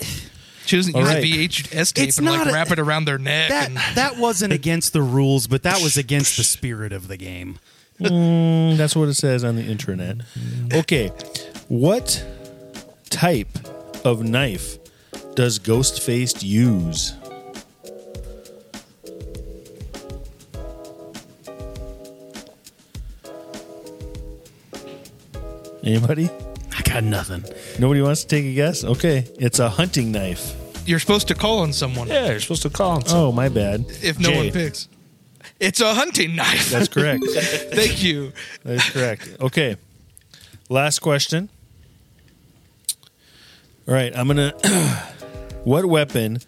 [0.70, 1.24] She doesn't All use right.
[1.24, 3.48] a VHS tape It's and like a- wrap it around their neck.
[3.48, 7.16] That and, that wasn't against the rules, but that was against the spirit of the
[7.16, 7.58] game.
[8.00, 10.22] Mm, that's what it says on the intranet.
[10.72, 11.08] Okay.
[11.66, 12.24] What
[13.10, 13.48] type
[14.04, 14.78] of knife
[15.34, 17.14] does Ghostface use?
[25.82, 26.30] Anybody?
[26.76, 27.44] I got nothing.
[27.78, 28.84] Nobody wants to take a guess?
[28.84, 29.24] Okay.
[29.38, 30.54] It's a hunting knife.
[30.86, 33.02] You're supposed to call on someone Yeah, you're supposed to call him.
[33.08, 33.84] Oh, my bad.
[34.02, 34.88] if no Jay, one picks.
[35.58, 36.70] It's a hunting knife.
[36.70, 37.24] That's correct.
[37.30, 38.32] Thank you.
[38.64, 39.36] That is correct.
[39.40, 39.76] Okay.
[40.68, 41.48] Last question.
[43.88, 44.52] All right, I'm gonna.
[45.64, 46.38] what weapon?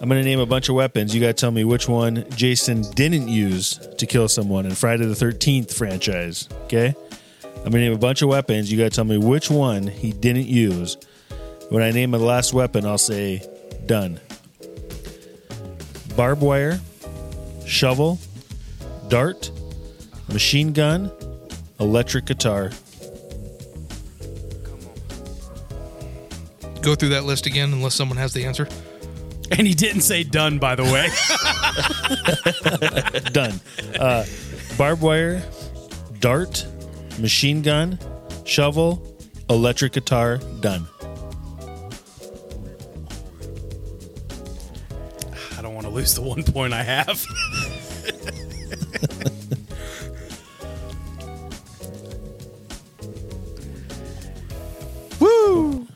[0.00, 1.14] I'm gonna name a bunch of weapons.
[1.14, 5.14] You gotta tell me which one Jason didn't use to kill someone in Friday the
[5.14, 6.48] Thirteenth franchise.
[6.64, 6.94] Okay.
[7.44, 8.70] I'm gonna name a bunch of weapons.
[8.70, 10.96] You gotta tell me which one he didn't use.
[11.72, 13.42] When I name the last weapon, I'll say
[13.86, 14.20] done.
[16.14, 16.78] Barbed wire,
[17.64, 18.18] shovel,
[19.08, 19.50] dart,
[20.28, 21.10] machine gun,
[21.80, 22.72] electric guitar.
[26.82, 28.68] Go through that list again unless someone has the answer.
[29.50, 31.08] And he didn't say done, by the way.
[33.32, 33.60] Done.
[34.00, 34.24] Uh,
[34.78, 35.42] barbed wire,
[36.20, 36.66] dart,
[37.18, 37.98] machine gun,
[38.44, 39.14] shovel,
[39.50, 40.38] electric guitar.
[40.60, 40.86] Done.
[45.92, 47.24] Lose the one point I have.
[55.20, 55.86] Woo!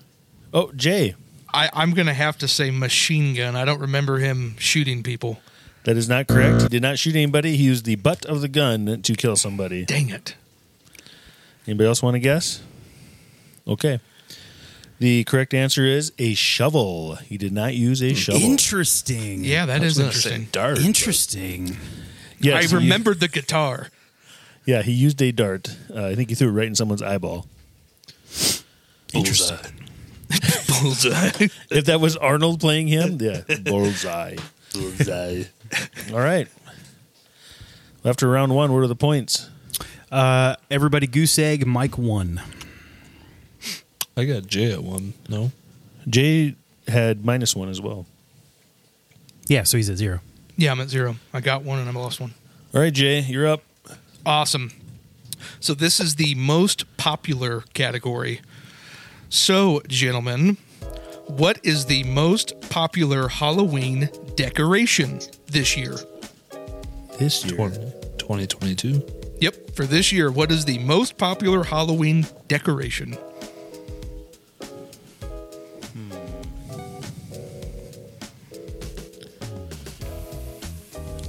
[0.53, 1.15] Oh, Jay.
[1.53, 3.57] I, I'm going to have to say machine gun.
[3.57, 5.39] I don't remember him shooting people.
[5.85, 6.63] That is not correct.
[6.63, 7.57] He did not shoot anybody.
[7.57, 9.85] He used the butt of the gun to kill somebody.
[9.85, 10.35] Dang it.
[11.67, 12.61] Anybody else want to guess?
[13.67, 14.01] Okay.
[14.99, 17.17] The correct answer is a shovel.
[17.17, 18.41] He did not use a shovel.
[18.41, 19.45] Interesting.
[19.45, 20.49] Yeah, that I is interesting.
[20.53, 20.79] dart.
[20.79, 21.77] Interesting.
[22.39, 23.89] Yes, I he- remembered the guitar.
[24.65, 25.69] yeah, he used a dart.
[25.95, 27.47] Uh, I think he threw it right in someone's eyeball.
[29.13, 29.59] Interesting.
[30.83, 31.49] Bullseye.
[31.71, 34.37] If that was Arnold playing him, yeah, bullseye.
[34.73, 35.45] Bullseye.
[36.13, 36.49] All right.
[38.05, 39.49] After round one, what are the points?
[40.11, 41.67] Uh, everybody goose egg.
[41.67, 42.41] Mike one.
[44.17, 45.13] I got J at one.
[45.29, 45.53] No.
[46.09, 46.55] Jay
[46.89, 48.07] had minus one as well.
[49.47, 50.21] Yeah, so he's at zero.
[50.57, 51.17] yeah, I'm at zero.
[51.33, 52.35] I got one and I lost one.
[52.75, 53.63] All right, Jay, you're up.
[54.25, 54.73] Awesome.
[55.61, 58.41] So this is the most popular category.
[59.29, 60.57] So, gentlemen,
[61.27, 65.97] what is the most popular Halloween decoration this year?
[67.19, 67.57] This year.
[68.19, 69.05] 2022.
[69.41, 73.17] Yep, for this year, what is the most popular Halloween decoration?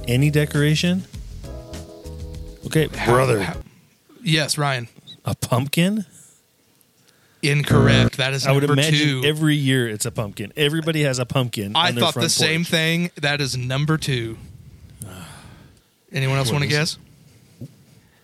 [0.08, 1.04] Any decoration?
[2.66, 3.54] Okay, brother.
[4.22, 4.88] Yes, Ryan.
[5.26, 6.06] A pumpkin?
[7.42, 8.16] Incorrect.
[8.16, 9.22] That is I would imagine two.
[9.24, 10.52] every year it's a pumpkin.
[10.56, 11.76] Everybody has a pumpkin.
[11.76, 13.10] I on their thought the front same thing.
[13.20, 14.38] That is number two.
[16.10, 16.96] Anyone else want to guess?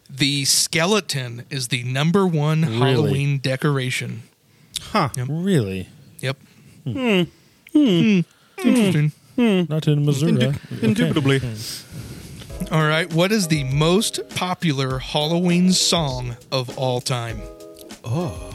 [0.08, 2.78] The skeleton is the number one Really?
[2.78, 4.22] Halloween decoration.
[4.80, 5.10] Huh.
[5.28, 5.88] Really?
[6.20, 6.38] Yep.
[6.84, 7.22] Hmm.
[7.74, 9.12] Interesting.
[9.36, 9.62] Hmm.
[9.68, 10.36] Not in Missouri.
[10.36, 10.58] Okay.
[10.82, 11.40] Indubitably.
[11.40, 12.74] Hmm.
[12.74, 13.12] All right.
[13.12, 17.40] What is the most popular Halloween song of all time?
[18.04, 18.50] Oh.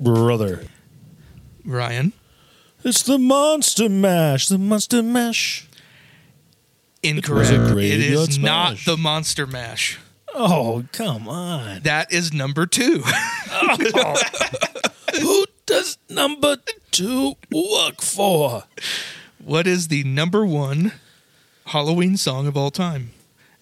[0.00, 0.64] Brother.
[1.64, 2.12] Ryan.
[2.82, 4.48] It's the Monster Mash.
[4.48, 5.68] The Monster Mash.
[7.02, 7.50] Incorrect.
[7.50, 9.98] Was it It not the Monster Mash.
[10.34, 11.80] Oh, come on.
[11.82, 13.02] That is number two.
[13.52, 14.16] Oh.
[15.20, 16.56] Who does number
[16.90, 18.64] two work for?
[19.44, 20.92] what is the number one
[21.66, 23.10] Halloween song of all time?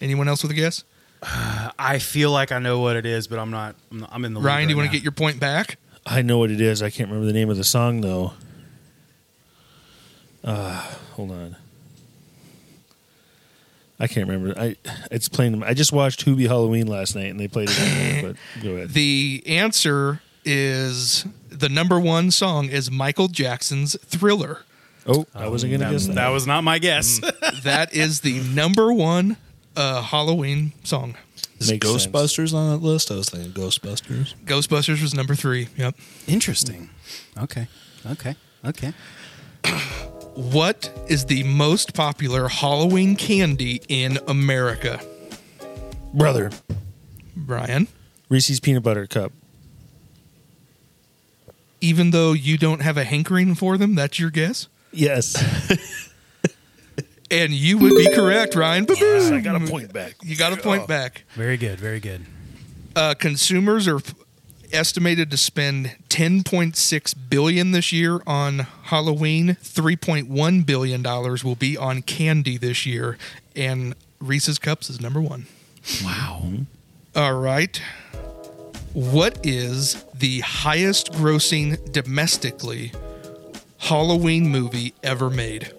[0.00, 0.84] Anyone else with a guess?
[1.22, 3.74] I feel like I know what it is, but I'm not.
[3.90, 4.40] I'm, not, I'm in the.
[4.40, 5.78] Ryan, do you want to get your point back?
[6.06, 6.82] I know what it is.
[6.82, 8.32] I can't remember the name of the song, though.
[10.44, 10.80] Uh,
[11.14, 11.56] hold on.
[14.00, 14.58] I can't remember.
[14.58, 14.76] I
[15.10, 15.62] it's playing.
[15.64, 18.22] I just watched Hubie Halloween last night, and they played it.
[18.22, 18.90] But go ahead.
[18.90, 21.26] The answer is
[21.58, 24.60] the number one song is Michael Jackson's Thriller.
[25.06, 26.14] Oh, I wasn't gonna guess that.
[26.16, 27.20] that was not my guess.
[27.64, 29.36] That is the number one
[29.76, 31.16] uh, Halloween song.
[31.58, 32.06] Is Makes sense.
[32.06, 33.10] Ghostbusters on that list?
[33.10, 34.34] I was thinking Ghostbusters.
[34.44, 35.68] Ghostbusters was number three.
[35.76, 35.96] Yep.
[36.28, 36.88] Interesting.
[37.36, 37.66] Okay.
[38.06, 38.36] Okay.
[38.64, 38.92] Okay.
[40.34, 45.00] What is the most popular Halloween candy in America?
[46.14, 46.52] Brother,
[47.36, 47.88] Ryan,
[48.28, 49.32] Reese's peanut butter cup.
[51.80, 54.68] Even though you don't have a hankering for them, that's your guess?
[54.92, 55.36] Yes,
[57.30, 58.86] And you would be correct, Ryan.
[58.90, 60.14] I got a point back.
[60.22, 61.24] You got a point back.
[61.34, 61.78] Very good.
[61.78, 62.24] Very good.
[62.96, 64.14] Uh, consumers are p-
[64.72, 69.58] estimated to spend 10.6 billion this year on Halloween.
[69.62, 73.18] 3.1 billion dollars will be on candy this year,
[73.54, 75.46] and Reese's Cups is number one.
[76.02, 76.42] Wow.
[77.14, 77.80] All right.
[78.98, 82.90] What is the highest grossing domestically
[83.78, 85.70] Halloween movie ever made?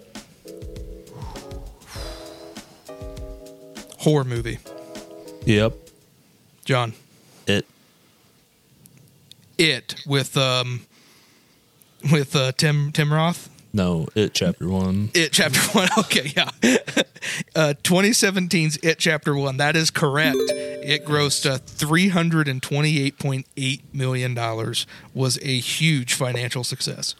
[3.98, 4.58] Horror movie.
[5.44, 5.74] Yep.
[6.64, 6.94] John.
[7.46, 7.66] It.
[9.58, 10.86] It with um
[12.10, 13.50] with uh Tim Tim Roth.
[13.72, 15.10] No, it chapter one.
[15.14, 15.88] It chapter 1.
[15.98, 16.50] Okay, yeah.
[17.54, 19.58] uh 2017's It chapter 1.
[19.58, 20.36] That is correct.
[20.38, 24.86] It grossed uh, 328.8 million dollars.
[25.14, 27.14] Was a huge financial success.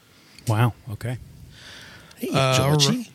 [0.49, 0.73] Wow.
[0.91, 1.19] Okay.
[2.33, 3.11] Uh, all right.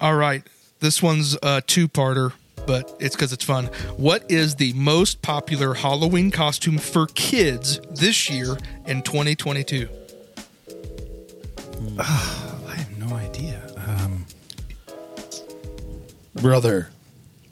[0.00, 0.42] All right.
[0.80, 2.32] This one's a two-parter,
[2.66, 3.66] but it's cuz it's fun.
[3.96, 9.88] What is the most popular Halloween costume for kids this year in 2022?
[11.98, 13.60] I have no idea.
[13.76, 14.26] Um,
[16.34, 16.90] Brother,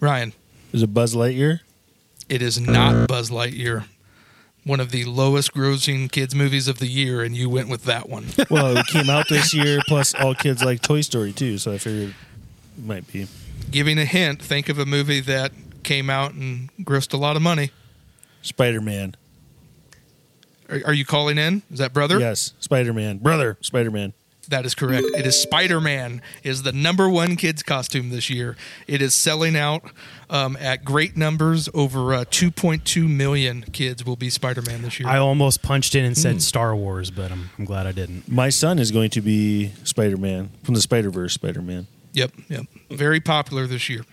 [0.00, 0.32] Ryan.
[0.72, 1.60] is it Buzz Lightyear?
[2.28, 3.84] It is not Buzz Lightyear.
[4.64, 8.08] One of the lowest grossing kids movies of the year, and you went with that
[8.08, 8.26] one.
[8.50, 9.80] Well, it came out this year.
[9.86, 12.10] Plus, all kids like Toy Story too, so I figured
[12.78, 13.26] it might be
[13.70, 17.42] Giving a hint, think of a movie that came out and grossed a lot of
[17.42, 17.70] money.
[18.42, 19.14] Spider Man.
[20.68, 21.62] Are, are you calling in?
[21.70, 22.18] Is that brother?
[22.18, 23.18] Yes, Spider Man.
[23.18, 24.12] Brother, Spider Man.
[24.50, 25.06] That is correct.
[25.16, 28.56] It is Spider Man is the number one kids costume this year.
[28.88, 29.82] It is selling out
[30.28, 31.68] um, at great numbers.
[31.72, 35.08] Over uh, 2.2 million kids will be Spider Man this year.
[35.08, 36.38] I almost punched in and said Hmm.
[36.40, 38.28] Star Wars, but I'm, I'm glad I didn't.
[38.30, 41.32] My son is going to be Spider Man from the Spider Verse.
[41.32, 41.86] Spider Man.
[42.12, 42.66] Yep, yep.
[42.90, 44.04] Very popular this year.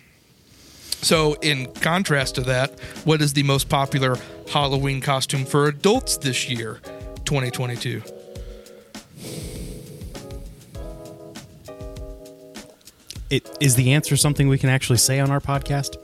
[1.02, 4.18] So, in contrast to that, what is the most popular
[4.52, 6.80] Halloween costume for adults this year,
[7.26, 8.04] 2022?
[13.30, 15.98] It, is the answer something we can actually say on our podcast?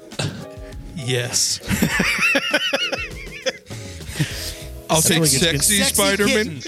[0.96, 1.60] Yes.
[4.90, 6.62] I'll feel take like it's sexy Spider Man.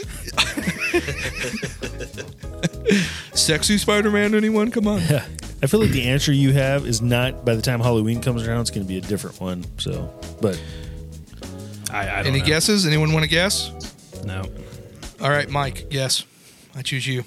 [3.34, 4.72] sexy Spider Man, anyone?
[4.72, 5.02] Come on.
[5.62, 8.62] I feel like the answer you have is not by the time Halloween comes around,
[8.62, 9.66] it's going to be a different one.
[9.78, 10.62] So, but
[11.92, 12.46] I, I don't Any know.
[12.46, 12.86] guesses?
[12.86, 13.72] Anyone want to guess?
[14.26, 14.44] No.
[15.22, 16.26] All right, Mike, guess.
[16.76, 17.24] I choose you.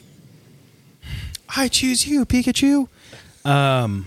[1.57, 2.88] I choose you, Pikachu.
[3.49, 4.07] Um,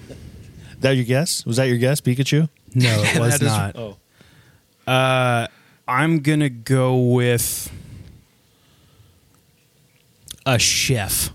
[0.80, 1.46] that your guess?
[1.46, 2.50] Was that your guess, Pikachu?
[2.74, 3.76] no, it was That is- not.
[3.78, 3.98] Oh,
[4.88, 5.48] Uh,
[5.88, 7.72] I'm gonna go with
[10.46, 11.32] a chef.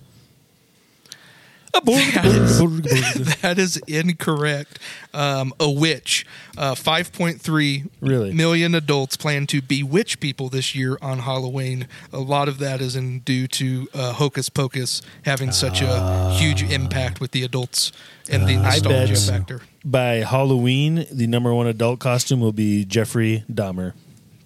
[1.75, 4.79] That is, that is incorrect.
[5.17, 6.27] Um, a witch.
[6.59, 8.33] Uh, 5.3 Really?
[8.33, 11.89] million adults plan to bewitch people this year on Halloween.
[12.13, 16.63] A lot of that is in due to uh, Hocus Pocus having such a huge
[16.63, 17.93] impact with the adults
[18.31, 19.61] and the nostalgia factor.
[19.85, 23.95] by Halloween, the number one adult costume will be Jeffrey Dahmer.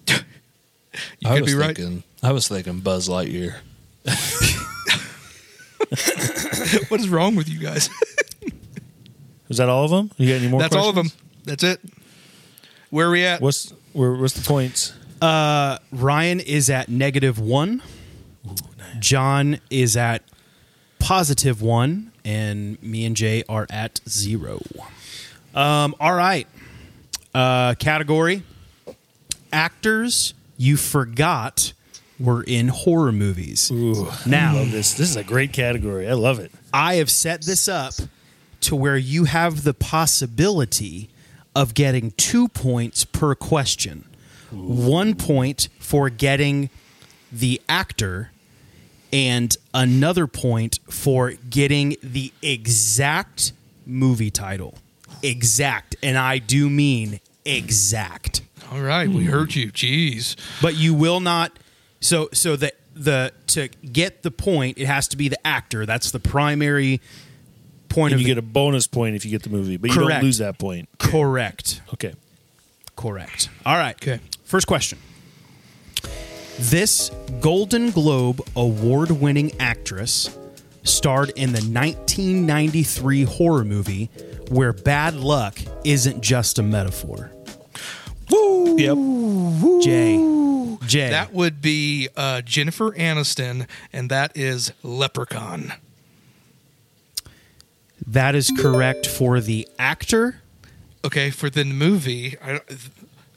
[0.07, 0.15] You
[1.25, 1.75] I could was be right.
[1.75, 3.55] thinking, I was thinking Buzz Lightyear.
[6.89, 7.89] What is wrong with you guys?
[9.51, 10.09] Was that all of them?
[10.15, 10.61] You got any more?
[10.61, 11.11] That's all of them.
[11.43, 11.81] That's it.
[12.89, 13.41] Where are we at?
[13.41, 14.93] What's where, what's the points?
[15.21, 17.83] Uh, Ryan is at negative one.
[18.99, 20.23] John is at
[20.99, 24.61] positive one, and me and Jay are at zero.
[25.53, 26.47] Um, all right.
[27.35, 28.43] Uh, category
[29.51, 31.73] actors you forgot
[32.21, 33.69] were in horror movies.
[33.69, 34.93] Ooh, Now, love this.
[34.93, 36.07] This is a great category.
[36.07, 36.53] I love it.
[36.73, 37.95] I have set this up
[38.61, 41.09] to where you have the possibility
[41.55, 44.05] of getting two points per question.
[44.51, 46.69] One point for getting
[47.31, 48.31] the actor,
[49.13, 53.53] and another point for getting the exact
[53.85, 54.75] movie title.
[55.23, 55.95] Exact.
[56.03, 58.41] And I do mean exact.
[58.71, 59.71] All right, we heard you.
[59.71, 60.35] Jeez.
[60.61, 61.57] But you will not
[61.99, 65.85] so so the the to get the point, it has to be the actor.
[65.85, 67.01] That's the primary
[67.91, 69.89] point And of you the get a bonus point if you get the movie, but
[69.91, 70.89] you don't lose that point.
[70.97, 71.81] Correct.
[71.93, 72.13] Okay.
[72.95, 73.49] Correct.
[73.65, 73.95] All right.
[73.95, 74.19] Okay.
[74.43, 74.97] First question.
[76.59, 80.37] This Golden Globe award winning actress
[80.83, 84.05] starred in the 1993 horror movie
[84.49, 87.31] where bad luck isn't just a metaphor.
[88.29, 88.77] Woo!
[88.77, 89.81] Yep.
[89.83, 90.17] Jay.
[90.87, 91.09] Jay.
[91.09, 95.73] That would be uh, Jennifer Aniston, and that is Leprechaun.
[98.07, 100.37] That is correct for the actor,
[101.03, 102.35] Okay, for the movie.
[102.43, 102.59] I,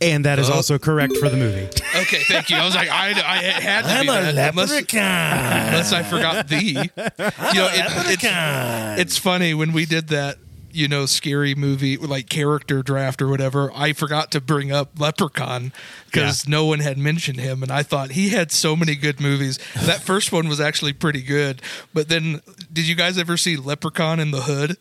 [0.01, 1.65] and that is Uh, also correct for the movie.
[1.97, 2.57] okay, thank you.
[2.57, 5.67] I was like, I, I had to I'm be a that, unless, leprechaun.
[5.69, 6.57] unless I forgot the.
[6.63, 10.39] You know, it, it's, it's funny when we did that.
[10.77, 13.71] You know, scary movie like character draft or whatever.
[13.77, 15.73] I forgot to bring up Leprechaun
[16.07, 19.61] because no one had mentioned him, and I thought he had so many good movies.
[19.85, 21.63] That first one was actually pretty good,
[21.95, 22.41] but then
[22.75, 24.77] did you guys ever see Leprechaun in the Hood?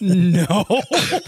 [0.00, 0.64] no.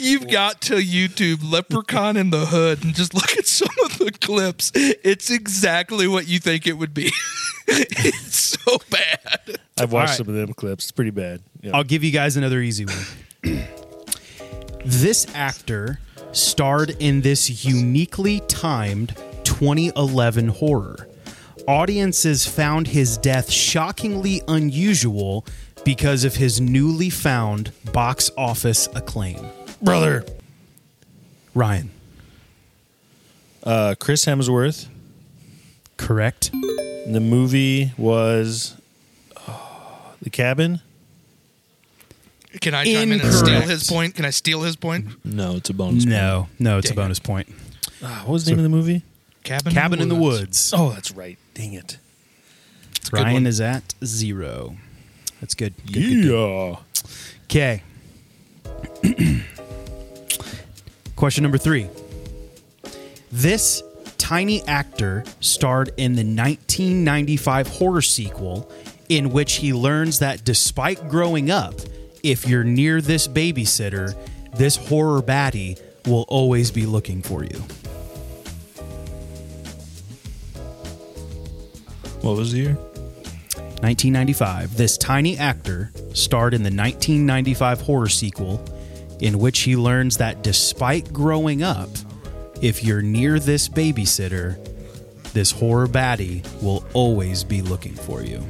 [0.00, 4.10] You've got to YouTube Leprechaun in the Hood and just look at some of the
[4.10, 4.72] clips.
[4.74, 7.12] It's exactly what you think it would be.
[7.68, 9.60] it's so bad.
[9.78, 10.08] I've watched All right.
[10.16, 10.86] some of them clips.
[10.86, 11.42] It's pretty bad.
[11.60, 11.76] Yeah.
[11.76, 13.64] I'll give you guys another easy one.
[14.84, 16.00] this actor
[16.32, 21.06] starred in this uniquely timed 2011 horror.
[21.70, 25.46] Audiences found his death shockingly unusual
[25.84, 29.38] because of his newly found box office acclaim.
[29.80, 30.24] Brother.
[31.54, 31.90] Ryan,
[33.62, 34.88] Uh, Chris Hemsworth.
[35.96, 36.50] correct?
[36.52, 38.74] The movie was
[39.36, 40.80] oh, The Cabin.
[42.60, 44.16] Can I chime in and steal his point?
[44.16, 45.24] Can I steal his point?
[45.24, 46.04] No, it's a bonus.
[46.04, 46.16] Point.
[46.16, 47.48] No, no, it's Dang a bonus point.
[48.02, 49.02] Ah, what was the name of the movie?
[49.44, 50.72] Cabin, Cabin in the Woods.
[50.76, 51.38] Oh, that's right.
[51.54, 51.98] Dang it.
[53.08, 54.76] a good Ryan is at zero.
[55.40, 55.74] That's good.
[55.86, 56.24] Good, good, good.
[56.24, 56.76] Yeah.
[57.44, 57.82] Okay.
[61.16, 61.88] Question number three.
[63.32, 63.82] This
[64.18, 68.70] tiny actor starred in the 1995 horror sequel
[69.08, 71.74] in which he learns that despite growing up,
[72.22, 74.14] if you're near this babysitter,
[74.56, 77.64] this horror baddie will always be looking for you.
[82.22, 82.76] What was the year?
[83.80, 84.76] 1995.
[84.76, 88.62] This tiny actor starred in the 1995 horror sequel
[89.20, 91.88] in which he learns that despite growing up,
[92.60, 94.58] if you're near this babysitter,
[95.32, 98.44] this horror baddie will always be looking for you.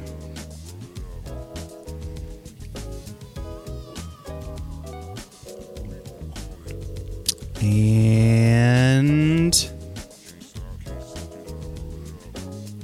[7.61, 9.71] And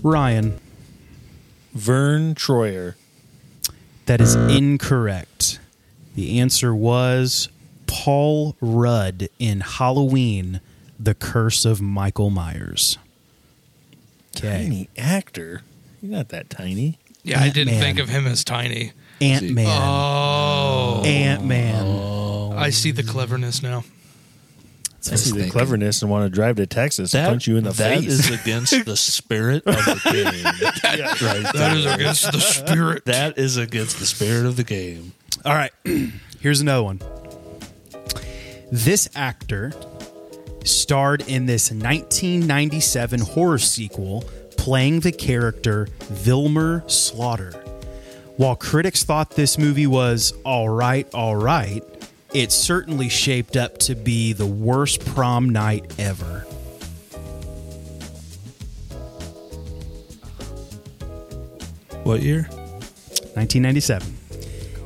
[0.03, 0.59] Ryan.
[1.77, 2.95] Verne Troyer.
[4.07, 5.59] That is incorrect.
[6.15, 7.49] The answer was
[7.85, 10.59] Paul Rudd in Halloween,
[10.99, 12.97] The Curse of Michael Myers.
[14.35, 14.63] Okay.
[14.63, 15.61] Tiny actor.
[16.01, 16.99] You're not that tiny.
[17.23, 17.81] Yeah, I didn't Ant-Man.
[17.81, 18.93] think of him as tiny.
[19.19, 19.67] Ant Man.
[19.67, 22.53] Oh, Ant Man.
[22.53, 23.83] I see the cleverness now.
[25.11, 27.71] I see the cleverness and want to drive to Texas and punch you in the
[27.71, 28.05] that face.
[28.05, 30.43] That is against the spirit of the game.
[30.43, 33.05] right That is against the spirit.
[33.05, 35.13] That is against the spirit of the game.
[35.45, 35.71] All right.
[36.39, 37.01] Here's another one.
[38.71, 39.73] This actor
[40.63, 44.23] starred in this 1997 horror sequel
[44.57, 47.51] playing the character Vilmer Slaughter.
[48.35, 51.83] While critics thought this movie was all right, all right,
[52.33, 56.45] it certainly shaped up to be the worst prom night ever.
[62.03, 62.43] What year?
[63.33, 64.15] 1997.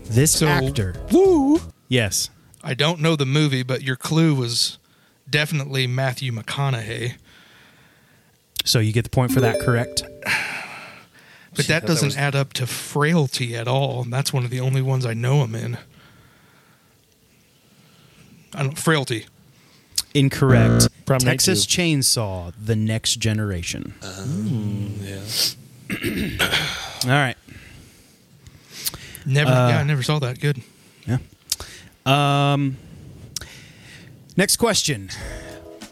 [0.06, 0.96] This So- actor.
[1.12, 1.62] Woo!
[1.88, 2.30] Yes.
[2.64, 4.78] I don't know the movie, but your clue was
[5.30, 7.14] definitely Matthew McConaughey.
[8.66, 10.04] So you get the point for that, correct?
[11.56, 14.04] But that doesn't add up to frailty at all.
[14.04, 15.78] And that's one of the only ones I know him in.
[18.54, 19.26] I don't frailty.
[20.14, 20.84] Incorrect.
[20.84, 21.82] Mm, Prom Texas two.
[21.82, 23.94] Chainsaw, The Next Generation.
[24.02, 24.26] Uh,
[25.02, 25.22] yeah.
[27.06, 27.38] All right.
[29.26, 29.52] Never.
[29.52, 30.40] Uh, yeah, I never saw that.
[30.40, 30.62] Good.
[31.08, 31.18] Yeah.
[32.06, 32.78] Um,
[34.36, 35.10] next question.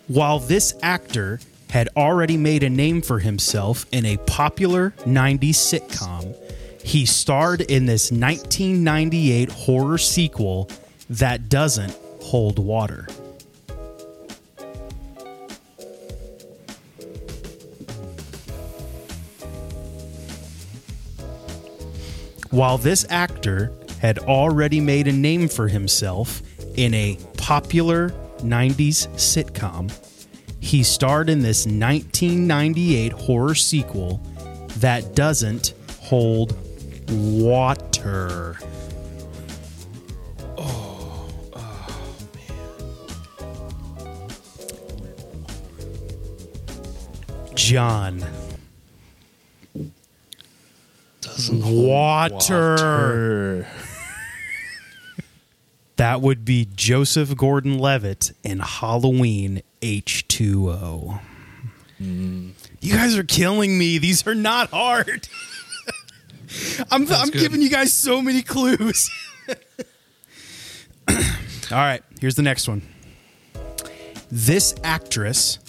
[0.07, 1.39] While this actor
[1.69, 6.35] had already made a name for himself in a popular 90s sitcom,
[6.83, 10.67] he starred in this 1998 horror sequel
[11.09, 11.95] that doesn't
[12.29, 13.07] hold water.
[22.51, 26.43] While this actor had already made a name for himself
[26.75, 28.09] in a popular
[28.41, 29.91] 90s sitcom,
[30.59, 34.21] he starred in this 1998 horror sequel
[34.77, 36.55] that doesn't hold
[37.09, 38.59] water.
[47.69, 48.25] John.
[51.51, 53.67] Water.
[55.97, 61.21] That would be Joseph Gordon Levitt in Halloween H2O.
[61.99, 62.49] Hmm.
[62.81, 63.99] You guys are killing me.
[63.99, 65.27] These are not hard.
[66.89, 67.39] I'm, I'm good.
[67.39, 69.11] giving you guys so many clues.
[71.07, 71.15] All
[71.71, 72.81] right, here's the next one.
[74.31, 75.59] This actress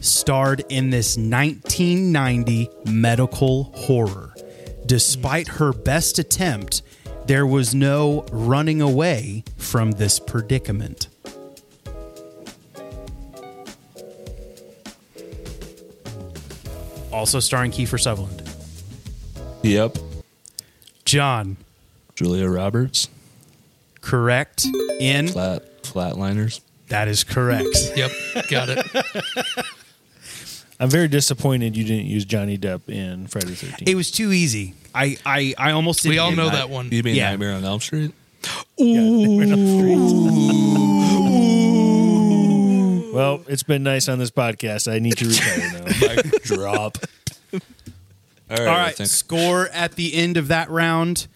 [0.00, 4.34] starred in this 1990 medical horror.
[4.86, 6.82] Despite her best attempt,
[7.26, 11.08] there was no running away from this predicament.
[17.12, 18.42] Also starring Kiefer Sutherland.
[19.62, 19.98] Yep.
[21.04, 21.56] John,
[22.14, 23.08] Julia Roberts.
[24.00, 24.64] correct
[25.00, 26.60] in Flat flatliners.
[26.88, 27.76] that is correct.
[27.96, 28.10] Yep,
[28.48, 28.86] got it.
[30.80, 33.86] I'm very disappointed you didn't use Johnny Depp in Friday the 13th.
[33.88, 34.74] It was too easy.
[34.94, 36.88] I I, I almost We didn't all know that one.
[36.90, 37.30] You mean Yeah.
[37.30, 38.12] Nightmare on Elm Street?
[43.12, 44.90] well, it's been nice on this podcast.
[44.90, 45.84] I need to retire now.
[46.24, 46.98] Mic drop.
[47.52, 47.60] All
[48.50, 48.60] right.
[48.60, 51.26] All I right, think score at the end of that round.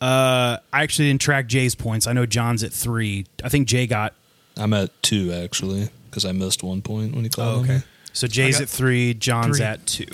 [0.00, 2.06] Uh, I actually didn't track Jay's points.
[2.06, 3.26] I know John's at three.
[3.44, 4.14] I think Jay got.
[4.56, 7.60] I'm at two actually because I missed one point when he called.
[7.70, 7.82] on me.
[8.12, 9.14] So Jay's at three.
[9.14, 9.66] John's three.
[9.66, 10.06] at two.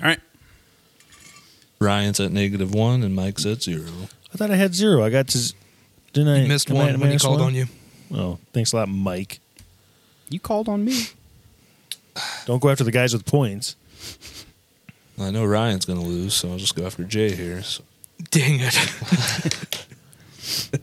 [0.00, 0.20] All right.
[1.80, 3.86] Ryan's at negative one and Mike's at zero.
[4.32, 5.02] I thought I had zero.
[5.04, 5.38] I got to.
[5.38, 5.54] z-
[6.12, 6.42] Didn't I?
[6.42, 7.48] You missed am I- one I when he missed called one?
[7.48, 7.66] on you.
[8.12, 9.38] Oh, thanks a lot, Mike.
[10.28, 10.92] You called on me.
[12.14, 13.76] Don't Don't go after the guys with points.
[15.18, 17.62] I know Ryan's going to lose, so I'll just go after Jay here.
[17.62, 17.82] So.
[18.30, 19.86] Dang it.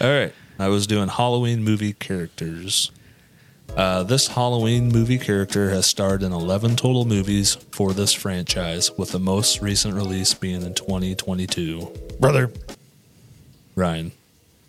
[0.00, 0.32] All right.
[0.58, 2.90] I was doing Halloween movie characters.
[3.78, 9.12] Uh, this Halloween movie character has starred in 11 total movies for this franchise, with
[9.12, 11.88] the most recent release being in 2022.
[12.18, 12.50] Brother,
[13.76, 14.10] Ryan,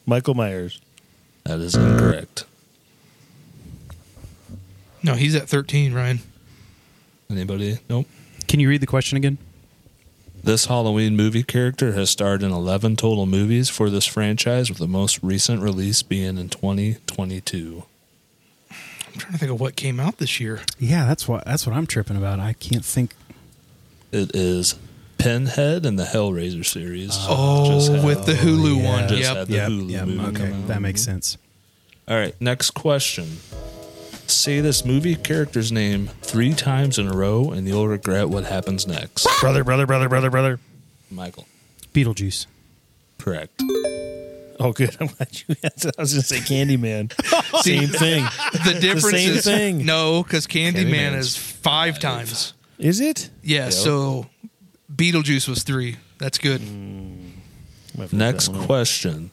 [0.05, 0.79] Michael Myers.
[1.43, 2.45] that is incorrect.
[5.01, 6.19] No, he's at 13, Ryan.
[7.31, 7.79] Anybody?
[7.89, 8.05] Nope.
[8.47, 9.39] Can you read the question again?
[10.43, 14.87] This Halloween movie character has starred in 11 total movies for this franchise, with the
[14.87, 17.85] most recent release being in 2022.
[19.13, 20.61] I'm trying to think of what came out this year.
[20.79, 22.39] Yeah, that's what that's what I'm tripping about.
[22.39, 23.13] I can't think.
[24.11, 24.75] It is
[25.17, 27.11] Pinhead in the Hellraiser series.
[27.13, 28.89] Oh, oh, Just had- with the Hulu yeah.
[28.89, 29.07] one.
[29.09, 29.35] Just Yep.
[29.37, 31.37] had the Yep, Hulu yep, movie okay, that makes sense.
[32.07, 33.37] All right, next question.
[34.27, 38.85] Say this movie character's name three times in a row, and you'll regret what happens
[38.87, 39.27] next.
[39.41, 40.59] Brother, brother, brother, brother, brother.
[41.11, 41.47] Michael,
[41.93, 42.45] Beetlejuice.
[43.17, 43.61] correct.
[44.59, 44.95] Oh, good.
[44.99, 45.93] I'm glad you answered.
[45.97, 47.13] I was going to say Candyman.
[47.63, 48.23] Same thing.
[48.65, 49.85] The difference same is thing.
[49.85, 52.53] no, because Candyman Candyman's is five times.
[52.77, 53.29] Is it?
[53.41, 53.73] Yeah, Yep.
[53.73, 54.25] so
[54.93, 55.95] Beetlejuice was three.
[56.17, 56.61] That's good.
[57.97, 58.65] Might Next that one up.
[58.67, 59.31] question.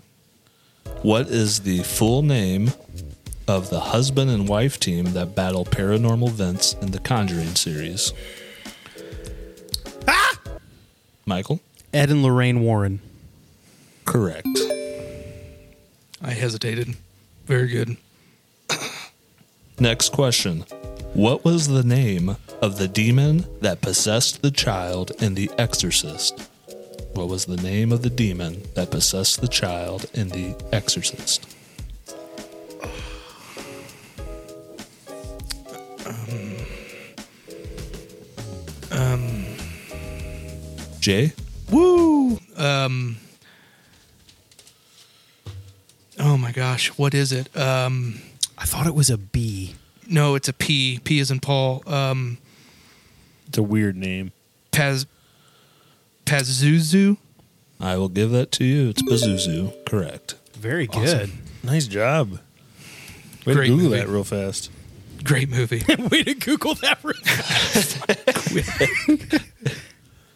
[1.02, 2.70] What is the full name
[3.48, 8.12] of the husband and wife team that battle paranormal events in the Conjuring series?
[10.08, 10.38] Ah!
[11.24, 11.60] Michael,
[11.92, 13.00] Ed and Lorraine Warren.
[14.04, 14.46] correct.
[16.22, 16.96] I hesitated.
[17.46, 17.96] Very good.
[19.78, 20.64] Next question.
[21.12, 26.48] What was the name of the demon that possessed the child in The Exorcist?
[27.12, 31.46] What was the name of the demon that possessed the child in The Exorcist?
[36.06, 36.56] Um,
[38.92, 39.44] um,
[41.00, 41.32] Jay?
[41.70, 42.38] Woo!
[42.56, 43.18] Um.
[46.56, 47.54] Gosh, what is it?
[47.56, 48.20] Um,
[48.58, 49.74] I thought it was a B.
[50.08, 50.98] no, it's a P.
[51.04, 51.82] P is in Paul.
[51.86, 52.38] Um,
[53.46, 54.32] It's a weird name.
[54.72, 55.04] Paz.
[56.24, 57.18] Pazuzu.
[57.78, 58.88] I will give that to you.
[58.88, 59.84] It's Pazuzu.
[59.84, 60.34] Correct.
[60.54, 61.30] Very good.
[61.62, 62.38] Nice job.
[63.44, 64.00] Way Great to Google movie.
[64.00, 64.70] that real fast.
[65.22, 65.82] Great movie.
[66.10, 66.98] Way to Google that.
[67.04, 68.00] real fast.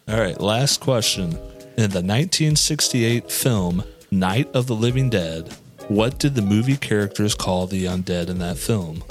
[0.07, 1.31] All right, last question.
[1.77, 5.55] In the 1968 film Night of the Living Dead,
[5.87, 9.03] what did the movie characters call the undead in that film?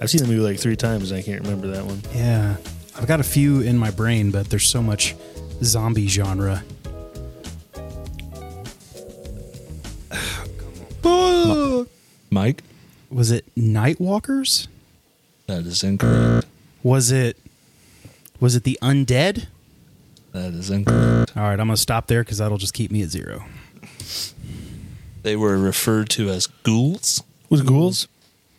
[0.00, 2.00] I've seen the movie like three times and I can't remember that one.
[2.14, 2.56] yeah,
[2.96, 5.14] I've got a few in my brain, but there's so much
[5.62, 6.62] zombie genre.
[12.30, 12.62] Mike?
[13.10, 14.68] Was it Nightwalkers?
[15.46, 16.46] That is incorrect.
[16.82, 17.38] Was it?
[18.40, 19.46] Was it the undead?
[20.32, 21.36] That is incorrect.
[21.36, 23.44] All right, I'm gonna stop there because that'll just keep me at zero.
[25.22, 27.22] They were referred to as ghouls.
[27.48, 28.08] Was ghouls?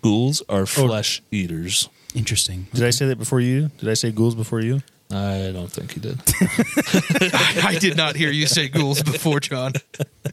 [0.02, 0.66] Ghouls are oh.
[0.66, 1.90] flesh eaters.
[2.16, 2.68] Interesting.
[2.74, 3.70] Did I say that before you?
[3.78, 4.82] Did I say ghouls before you?
[5.12, 6.20] I don't think he did.
[7.64, 9.74] I did not hear you say ghouls before, John.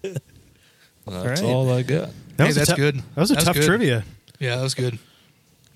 [0.03, 1.43] That's right.
[1.43, 2.09] all I got.
[2.37, 2.97] That Hey, was a that's tou- good.
[2.97, 3.67] That was a That's tough good.
[3.67, 4.05] trivia.
[4.41, 4.99] Yeah, that was good.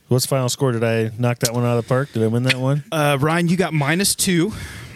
[0.09, 0.73] What's the final score?
[0.73, 2.13] Did I knock that one out of the park?
[2.13, 2.85] Did I win that one?
[2.91, 4.53] Uh, Ryan, you got minus two,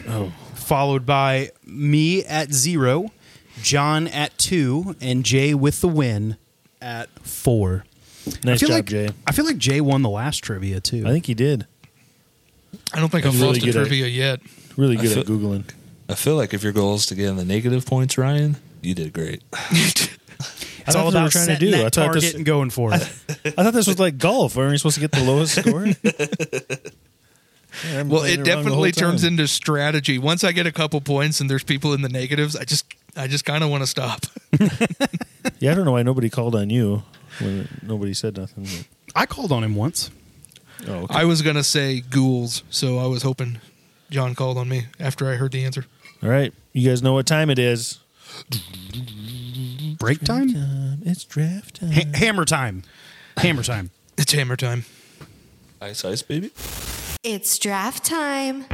[0.09, 3.11] Oh, followed by me at zero,
[3.63, 6.37] John at two, and Jay with the win
[6.81, 7.85] at four.
[8.43, 9.11] nice I feel job, like, Jay.
[9.27, 11.05] I feel like Jay won the last trivia too.
[11.07, 11.67] I think he did.
[12.95, 14.41] I don't think I'm I've really lost a good at- trivia yet.
[14.77, 15.65] Really I good at feel- googling.
[16.09, 18.95] I feel like if your goal is to get in the negative points, Ryan, you
[18.95, 19.43] did great.
[20.87, 21.71] it's all that's what we're about trying to do.
[21.73, 23.03] that I thought target this- and going for it.
[23.57, 24.57] I thought this was like golf.
[24.57, 25.87] Aren't we supposed to get the lowest score?
[27.91, 30.19] Yeah, Well, it definitely turns into strategy.
[30.19, 32.85] Once I get a couple points and there's people in the negatives, I just
[33.17, 34.27] I just kind of want to stop.
[35.59, 37.03] Yeah, I don't know why nobody called on you
[37.41, 38.65] when nobody said nothing.
[38.65, 40.11] but- I called on him once.
[40.87, 41.15] Oh, okay.
[41.15, 43.59] I was gonna say ghouls, so I was hoping
[44.11, 45.87] John called on me after I heard the answer.
[46.23, 48.01] All right, you guys know what time it is.
[50.03, 50.49] Break time?
[50.57, 51.93] Um, it's draft time.
[51.93, 52.83] Ha- hammer time.
[53.37, 53.91] Hammer time.
[54.19, 54.85] It's hammer time.
[55.81, 56.51] Ice, ice, baby.
[57.23, 58.65] It's draft time.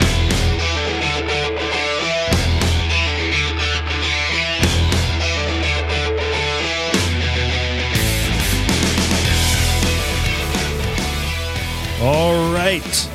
[12.00, 13.10] All right.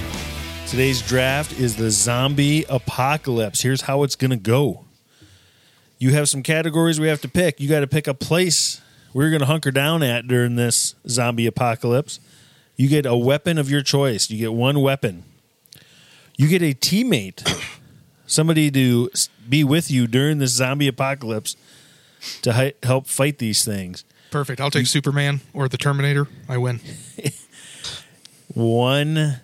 [0.67, 3.61] Today's draft is the zombie apocalypse.
[3.61, 4.85] Here's how it's going to go
[6.03, 7.61] You have some categories we have to pick.
[7.61, 8.81] You got to pick a place
[9.13, 12.19] we're going to hunker down at during this zombie apocalypse.
[12.75, 14.29] You get a weapon of your choice.
[14.29, 15.23] You get one weapon.
[16.37, 17.47] You get a teammate,
[18.27, 19.11] somebody to
[19.47, 21.55] be with you during this zombie apocalypse
[22.41, 24.03] to hi- help fight these things.
[24.29, 24.59] Perfect.
[24.59, 26.27] I'll take Superman or the Terminator.
[26.49, 26.81] I win.
[28.53, 29.39] One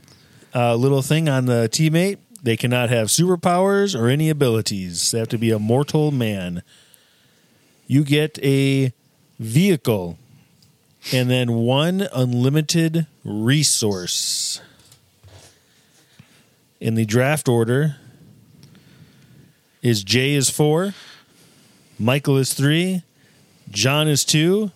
[0.53, 5.11] uh, little thing on the teammate they cannot have superpowers or any abilities.
[5.11, 6.63] They have to be a mortal man.
[7.87, 8.93] You get a
[9.39, 10.17] vehicle
[11.13, 14.61] and then one unlimited resource.
[16.79, 17.97] In the draft order
[19.81, 20.93] is Jay is four,
[21.97, 23.03] Michael is three,
[23.69, 24.71] John is two,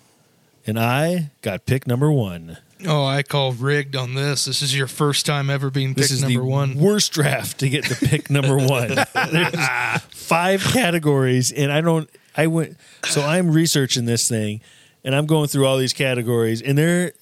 [0.68, 2.58] and I got pick number one.
[2.86, 4.46] Oh, I call rigged on this.
[4.46, 6.76] This is your first time ever being This picked is number the one.
[6.76, 8.90] worst draft to get the pick number one.
[9.32, 12.10] There's five categories, and I don't.
[12.36, 12.78] I went.
[13.06, 14.62] So I'm researching this thing,
[15.04, 17.14] and I'm going through all these categories, and there,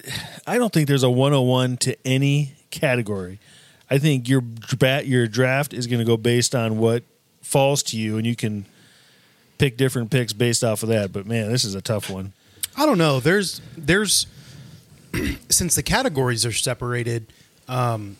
[0.47, 3.39] I don't think there's a 101 to any category.
[3.89, 7.03] I think your dra- your draft is going to go based on what
[7.41, 8.65] falls to you, and you can
[9.57, 11.11] pick different picks based off of that.
[11.11, 12.33] But man, this is a tough one.
[12.77, 13.19] I don't know.
[13.19, 14.27] There's there's
[15.49, 17.25] since the categories are separated,
[17.67, 18.17] um,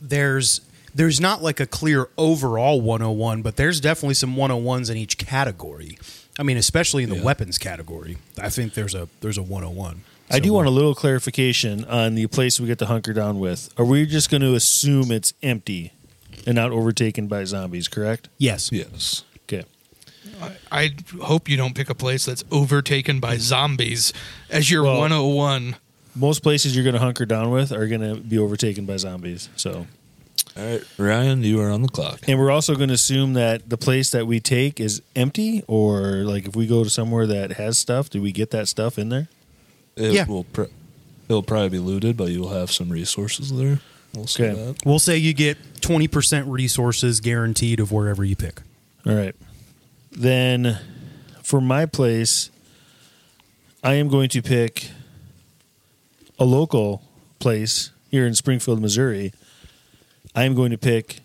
[0.00, 0.60] there's
[0.94, 5.96] there's not like a clear overall 101, but there's definitely some 101s in each category.
[6.38, 7.22] I mean, especially in the Yeah.
[7.22, 10.02] weapons category, I think there's a there's a 101.
[10.32, 13.68] I do want a little clarification on the place we get to hunker down with.
[13.76, 15.92] Are we just going to assume it's empty
[16.46, 17.88] and not overtaken by zombies?
[17.88, 18.28] Correct.
[18.38, 18.70] Yes.
[18.70, 19.24] Yes.
[20.42, 20.56] Okay.
[20.72, 24.12] I hope you don't pick a place that's overtaken by zombies
[24.48, 25.76] as your Well- 101.
[26.14, 29.48] Most places you're going to hunker down with are going to be overtaken by zombies.
[29.56, 29.86] So,
[30.56, 32.20] All right, Ryan, you are on the clock.
[32.26, 36.00] and we're also going to assume that the place that we take is empty, or
[36.24, 39.08] like if we go to somewhere that has stuff, do we get that stuff in
[39.08, 39.28] there?
[39.96, 40.24] It Yeah.
[40.26, 40.44] will.
[40.44, 40.64] Pr-
[41.28, 43.78] it'll probably be looted, but you will have some resources there.
[44.12, 44.54] We'll see Okay.
[44.64, 44.84] that.
[44.84, 48.62] We'll say you get 20% resources guaranteed of wherever you pick.
[49.06, 49.36] All right.
[50.10, 50.78] Then
[51.42, 52.50] for my place,
[53.82, 54.90] I am going to pick
[56.38, 57.02] a local
[57.38, 59.32] place here in Springfield, Missouri.
[60.34, 61.20] I am going to pick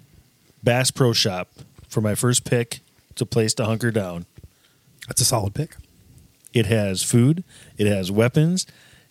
[0.63, 1.49] Bass Pro Shop
[1.88, 2.79] for my first pick.
[3.09, 4.25] It's a place to hunker down.
[5.07, 5.75] That's a solid pick.
[6.53, 7.43] It has food,
[7.77, 8.65] it has weapons,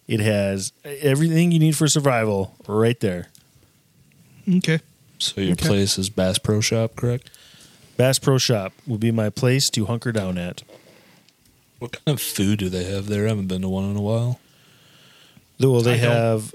[0.08, 3.28] it has everything you need for survival right there.
[4.48, 4.80] Okay.
[5.18, 5.66] So your Okay.
[5.68, 7.30] place is Bass Pro Shop, correct?
[7.96, 10.62] Bass Pro Shop will be my place to hunker down at.
[11.78, 13.26] What kind of food do they have there?
[13.26, 14.40] I haven't been to one in a while.
[15.60, 16.54] Well, they I don't- have.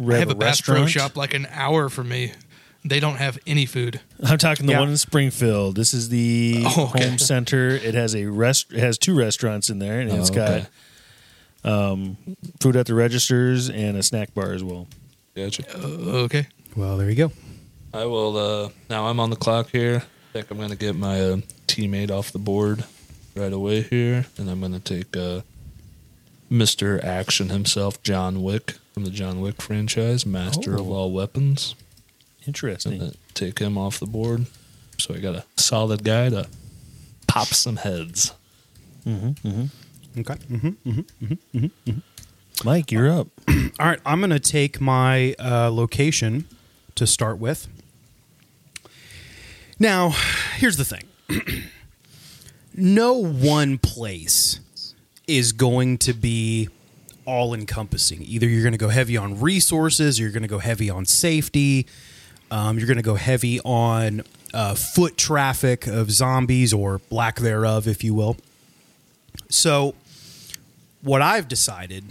[0.00, 0.90] I have a Bass Pro restaurant.
[0.90, 2.32] shop like an hour from me.
[2.84, 4.00] They don't have any food.
[4.22, 4.80] I'm talking the Yeah.
[4.80, 5.74] one in Springfield.
[5.76, 7.06] This is the Oh, okay.
[7.08, 7.68] home center.
[7.68, 8.72] It has a rest.
[8.72, 10.66] It has two restaurants in there, and it's Oh, got okay.
[11.64, 12.16] um,
[12.60, 14.86] food at the registers and a snack bar as well.
[15.36, 15.64] Gotcha.
[15.76, 15.86] Uh,
[16.24, 16.46] okay.
[16.74, 17.32] Well, there you go.
[17.92, 18.36] I will.
[18.38, 20.04] Uh, now I'm on the clock here.
[20.30, 22.84] I think I'm going to get my uh, teammate off the board
[23.34, 25.40] right away here, and I'm going to take uh,
[26.50, 27.02] Mr.
[27.02, 30.94] Action himself, John Wick from the John Wick franchise, master of Oh.
[30.94, 31.74] all weapons.
[32.46, 32.98] Interesting.
[32.98, 34.46] Gonna take him off the board.
[34.98, 36.46] So I got a solid guy to
[37.26, 38.32] pop some heads.
[39.06, 40.34] Okay.
[40.46, 41.66] hmm
[42.64, 43.26] Mike, you're up.
[43.48, 46.46] All right, I'm going to take my uh, location
[46.96, 47.66] to start with.
[49.80, 50.10] Now,
[50.56, 51.04] here's the thing
[52.74, 54.60] no one place
[55.26, 56.68] is going to be
[57.24, 58.22] all encompassing.
[58.22, 61.86] Either you're going to go heavy on resources, you're going to go heavy on safety,
[62.50, 64.22] um, you're going to go heavy on
[64.52, 68.36] uh, foot traffic of zombies or lack thereof, if you will.
[69.48, 69.94] So,
[71.00, 72.04] what I've decided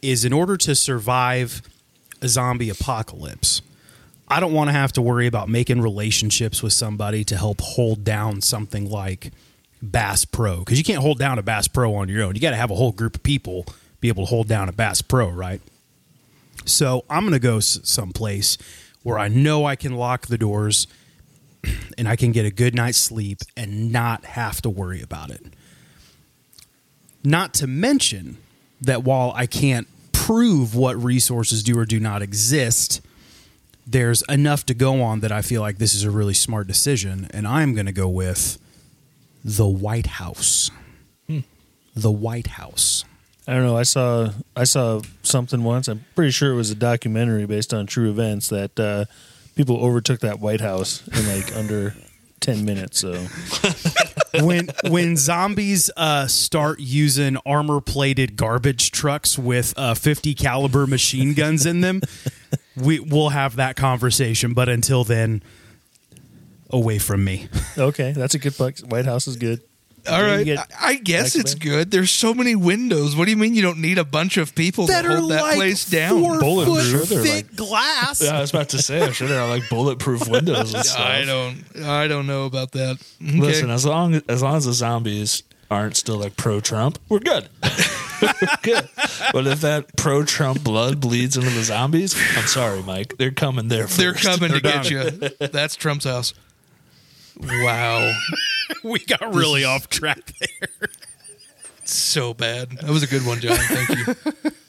[0.00, 1.62] is in order to survive
[2.22, 3.62] a zombie apocalypse,
[4.28, 8.04] I don't want to have to worry about making relationships with somebody to help hold
[8.04, 9.32] down something like
[9.80, 12.34] Bass Pro because you can't hold down a Bass Pro on your own.
[12.34, 13.66] You got to have a whole group of people
[14.00, 15.60] be able to hold down a Bass Pro, right?
[16.64, 18.58] So I'm going to go someplace
[19.04, 20.88] where I know I can lock the doors
[21.98, 25.42] and I can get a good night's sleep and not have to worry about it.
[27.22, 28.38] Not to mention
[28.80, 33.00] that while I can't prove what resources do or do not exist,
[33.86, 37.28] there's enough to go on that I feel like this is a really smart decision.
[37.30, 38.58] And I'm going to go with
[39.44, 40.70] the White House.
[41.94, 43.04] The White House.
[43.48, 43.76] I don't know.
[43.76, 45.88] I saw I saw something once.
[45.88, 49.04] I'm pretty sure it was a documentary based on true events that uh,
[49.54, 51.94] people overtook that White House in like under
[52.40, 52.98] ten minutes.
[52.98, 53.14] So
[54.44, 61.32] when when zombies uh, start using armor plated garbage trucks with uh, 50 caliber machine
[61.32, 62.02] guns in them,
[62.76, 64.52] we we'll have that conversation.
[64.54, 65.42] But until then,
[66.70, 67.48] away from me.
[67.78, 68.78] Okay, that's a good puck.
[68.88, 69.60] White House is good.
[70.08, 71.40] All You right, get I, I guess X-Men?
[71.42, 71.90] it's good.
[71.90, 73.14] There's so many windows.
[73.14, 75.84] What do you mean you don't need a bunch of people to hold that place
[75.84, 76.38] down?
[76.38, 76.86] Bulletproof.
[76.86, 78.22] Sure, thick like- glass.
[78.22, 80.98] Yeah, I was about to say, I'm sure there are like bulletproof windows and stuff.
[81.00, 81.84] I don't.
[81.84, 82.96] I don't know about that.
[83.22, 83.38] Okay.
[83.40, 87.48] Listen, as long as long as the zombies aren't still like pro Trump, we're good.
[88.22, 88.88] We're good.
[89.32, 93.16] But if that pro Trump blood bleeds into the zombies, I'm sorry, Mike.
[93.18, 93.86] They're coming there.
[93.86, 94.24] They're first.
[94.24, 95.10] coming to get you.
[95.48, 96.34] That's Trump's house.
[97.38, 98.12] Wow,
[98.84, 100.88] we got really off track there.
[101.84, 102.70] so bad.
[102.70, 103.56] That was a good one, John.
[103.58, 104.50] Thank you.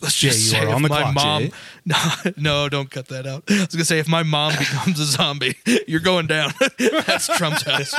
[0.00, 1.48] Let's Jay, just you say are if on the my clock, mom.
[1.84, 1.96] No,
[2.36, 3.42] no, don't cut that out.
[3.48, 5.56] I was gonna say if my mom becomes a zombie,
[5.88, 6.52] you're going down.
[6.78, 7.92] That's Trump's house.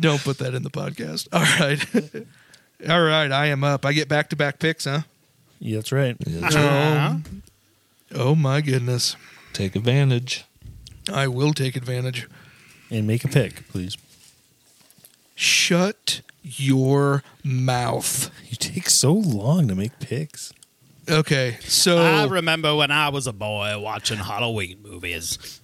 [0.00, 1.28] don't put that in the podcast.
[1.32, 2.26] All right,
[2.88, 3.30] all right.
[3.30, 3.84] I am up.
[3.84, 5.02] I get back to back picks, huh?
[5.60, 6.16] Yeah, that's right.
[6.54, 7.20] Oh,
[8.14, 9.14] oh my goodness.
[9.52, 10.44] Take advantage.
[11.12, 12.28] I will take advantage.
[12.90, 13.96] And make a pick, please.
[15.34, 18.30] Shut your mouth.
[18.48, 20.52] You take so long to make picks.
[21.08, 25.60] Okay, so I remember when I was a boy watching Halloween movies.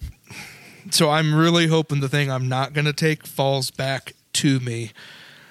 [0.91, 4.93] so I'm really hoping the thing I'm not going to take falls back to me.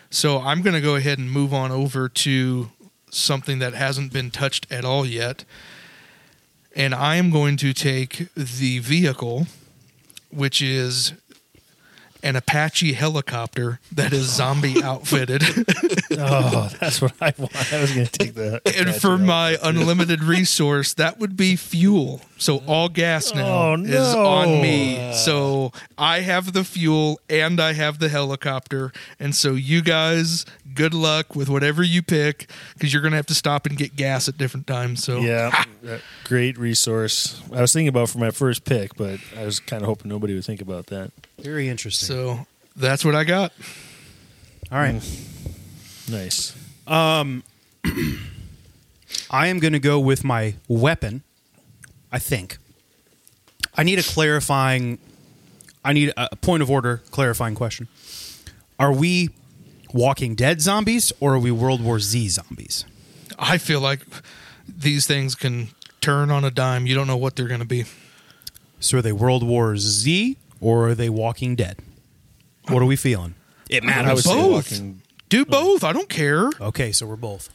[0.09, 2.69] So I'm going to go ahead and move on over to
[3.09, 5.45] something that hasn't been touched at all yet.
[6.75, 9.47] And I am going to take the vehicle,
[10.29, 11.13] which is
[12.23, 15.43] an Apache helicopter that is zombie outfitted.
[16.19, 17.53] Oh, that's what I want.
[17.71, 18.61] I was going to take that.
[18.77, 22.21] and for my unlimited resource, that would be fuel.
[22.37, 25.13] So all gas oh, now Oh, is on me.
[25.13, 28.91] So I have the fuel and I have the helicopter.
[29.19, 30.43] And so you guys,
[30.73, 33.95] good luck with whatever you pick because you're going to have to stop and get
[33.95, 35.03] gas at different times.
[35.03, 35.51] So Yeah,
[35.83, 37.41] that- uh, great resource.
[37.53, 40.33] I was thinking about for my first pick, but I was kind of hoping nobody
[40.33, 41.11] would think about that.
[41.39, 42.07] Very interesting.
[42.07, 43.53] so that's what I got.
[44.71, 44.95] All right.
[44.95, 46.11] Mm.
[46.11, 46.55] Nice.
[46.87, 47.43] Um,
[49.29, 51.23] I am going to go with my weapon.
[52.11, 52.57] I think.
[53.75, 54.97] I need a clarifying.
[55.83, 57.87] I need a point of order clarifying question.
[58.79, 59.29] Are we
[59.93, 62.85] Walking Dead zombies or are we World War Z zombies?
[63.37, 64.01] I feel like
[64.67, 65.69] these things can
[66.01, 66.87] turn on a dime.
[66.87, 67.85] You don't know what they're going to be.
[68.79, 71.77] So are they World War Z or are they Walking Dead?
[72.69, 73.35] What are we feeling?
[73.69, 74.13] It I matters.
[74.15, 74.51] would say both.
[74.71, 75.01] walking.
[75.29, 75.83] Do both.
[75.83, 76.49] I don't care.
[76.61, 77.49] Okay, so we're both.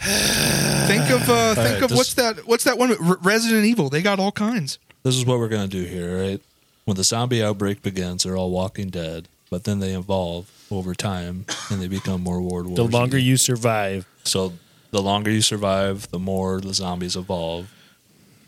[0.00, 2.46] Think of uh, think right, of this- what's that?
[2.46, 2.90] What's that one?
[3.00, 3.88] Re- Resident Evil.
[3.88, 4.78] They got all kinds.
[5.02, 6.40] This is what we're gonna do here, right?
[6.84, 11.46] When the zombie outbreak begins, they're all walking dead, but then they evolve over time
[11.70, 12.76] and they become more World War.
[12.76, 12.92] The Z.
[12.92, 14.52] longer you survive, So
[14.90, 17.72] the longer you survive, the more the zombies evolve.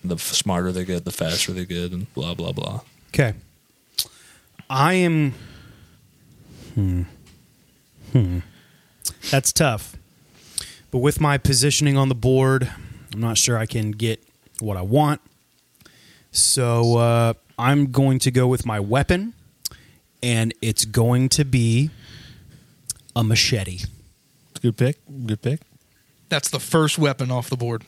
[0.04, 2.80] The f- smarter they get, the faster they get, and blah blah blah.
[3.18, 3.32] Okay.
[4.68, 5.32] I am.
[6.74, 7.02] Hmm.
[8.12, 8.40] Hmm.
[9.30, 9.96] That's tough.
[10.90, 12.70] But with my positioning on the board,
[13.14, 14.22] I'm not sure I can get
[14.60, 15.22] what I want.
[16.30, 19.32] So uh, I'm going to go with my weapon,
[20.22, 21.88] and it's going to be
[23.14, 23.78] a machete.
[24.60, 24.98] good pick.
[25.24, 25.60] Good pick.
[26.28, 27.82] That's the first weapon off the board.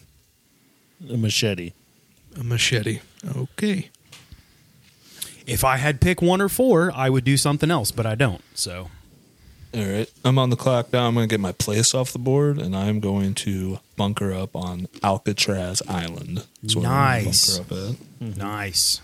[1.06, 1.72] A machete.
[2.34, 3.00] A machete.
[3.36, 3.90] Okay.
[5.48, 8.42] If I had pick one or four, I would do something else, but I don't.
[8.54, 8.90] So
[9.74, 11.06] All right, I'm on the clock now.
[11.08, 14.54] I'm going to get my place off the board, and I'm going to bunker up
[14.54, 16.46] on Alcatraz Island.
[16.62, 17.58] That's where I'm gonna Nice.
[17.58, 17.96] Bunker up at.
[18.22, 18.38] Mm-hmm.
[18.40, 19.00] nice.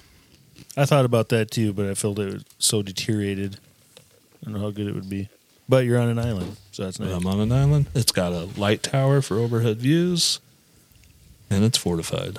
[0.77, 3.59] I thought about that too, but I felt it was so deteriorated.
[4.43, 5.29] I don't know how good it would be.
[5.69, 7.11] But you're on an island, so that's nice.
[7.13, 7.87] I'm on an island.
[7.95, 10.41] It's got a light tower for overhead views,
[11.49, 12.39] and it's fortified.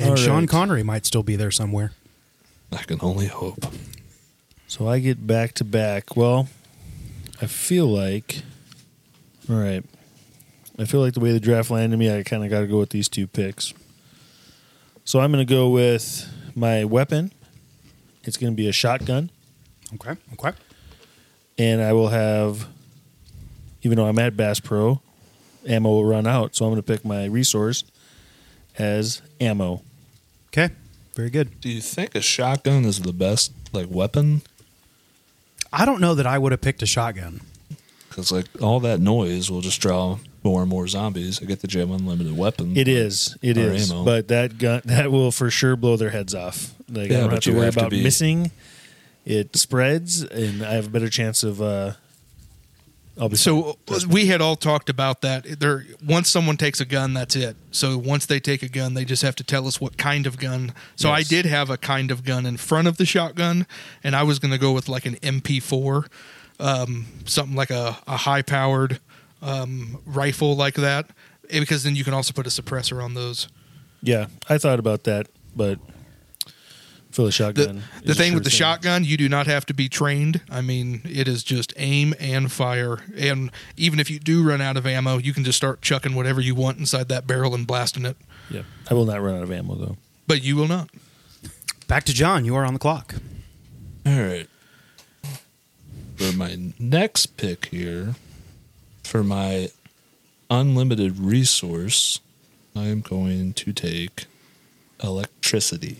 [0.00, 0.48] And All Sean right.
[0.48, 1.92] Connery might still be there somewhere.
[2.74, 3.64] I can only hope.
[4.66, 6.16] So I get back to back.
[6.16, 6.48] Well,
[7.40, 8.42] I feel like,
[9.48, 9.84] all right.
[10.78, 12.78] I feel like the way the draft landed me, I kind of got to go
[12.78, 13.72] with these two picks.
[15.04, 17.30] So I'm going to go with my weapon.
[18.24, 19.30] It's going to be a shotgun,
[19.94, 20.16] Okay.
[20.32, 20.52] Okay.
[21.58, 22.66] and I will have,
[23.82, 25.00] even though I'm at Bass Pro,
[25.68, 26.56] ammo will run out.
[26.56, 27.84] So I'm going to pick my resource
[28.78, 29.82] as ammo.
[30.48, 30.70] Okay.
[31.16, 31.60] Very good.
[31.60, 34.42] Do you think a shotgun is the best like weapon?
[35.72, 37.40] I don't know that I would have picked a shotgun.
[38.08, 41.40] Because like all that noise will just draw more and more zombies.
[41.42, 42.76] I get the jam unlimited weapon.
[42.76, 44.04] It is, it is, ammo.
[44.04, 46.74] but that gun that will for sure blow their heads off.
[46.88, 48.50] Like Yeah, I don't but have to you worry have to about be- missing.
[49.24, 51.60] it spreads, and I have a better chance of.
[51.62, 51.96] Uh, I'll be
[53.34, 54.08] So fine.
[54.08, 55.60] we had all talked about that.
[55.60, 57.56] There, once someone takes a gun, that's it.
[57.70, 60.38] So once they take a gun, they just have to tell us what kind of
[60.38, 60.72] gun.
[60.96, 63.66] So I did have a kind of gun in front of the shotgun,
[64.02, 66.06] and I was going to go with like an MP4,
[66.58, 68.98] um, something like a, a high powered
[69.42, 71.10] um, rifle like that,
[71.50, 73.48] Eh, because then you can also put a suppressor on those.
[74.02, 75.78] yeah, I thought about that, but
[77.14, 79.46] for the The, shotgun, the is a thing sure with the shotgun, you do not
[79.46, 80.40] have to be trained.
[80.50, 82.98] I mean, it is just aim and fire.
[83.16, 86.40] And even if you do run out of ammo, you can just start chucking whatever
[86.40, 88.16] you want inside that barrel and blasting it.
[88.50, 89.96] Yeah, I will not run out of ammo though.
[90.26, 90.90] But you will not.
[91.86, 92.44] Back to John.
[92.44, 93.14] You are on the clock.
[94.04, 94.48] All right.
[96.16, 98.16] For my next pick here,
[99.04, 99.70] for my
[100.50, 102.20] unlimited resource,
[102.74, 104.26] I am going to take
[105.02, 105.98] electricity.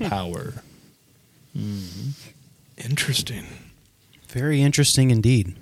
[0.00, 0.54] Power.
[1.56, 2.10] Mm-hmm.
[2.78, 3.46] Interesting.
[4.28, 5.54] Very interesting indeed.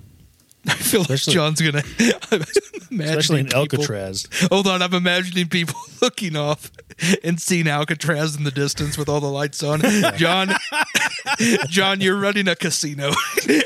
[0.65, 1.83] I feel like John's gonna.
[2.31, 2.41] I'm
[2.89, 4.27] imagining Especially in people- Alcatraz.
[4.49, 6.71] Hold on, I'm imagining people looking off
[7.23, 9.81] and seeing Alcatraz in the distance with all the lights on.
[10.15, 10.53] John,
[11.67, 13.11] John, you're running a casino.
[13.47, 13.63] And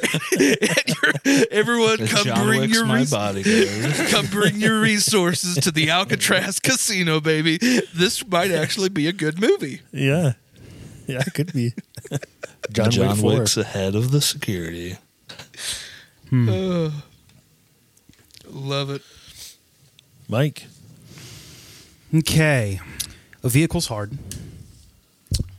[0.88, 3.94] you're- everyone, come John bring your my res- bodyguard.
[4.10, 7.58] come bring your resources to the Alcatraz casino, baby.
[7.94, 9.82] This might actually be a good movie.
[9.92, 10.34] Yeah,
[11.14, 11.74] yeah, it could be.
[12.72, 14.98] John, John Wick Wick's ahead of the security.
[16.32, 16.92] Uh,
[18.46, 19.02] love it.
[20.28, 20.66] Mike.
[22.14, 22.80] Okay.
[23.44, 24.18] A vehicle's hard.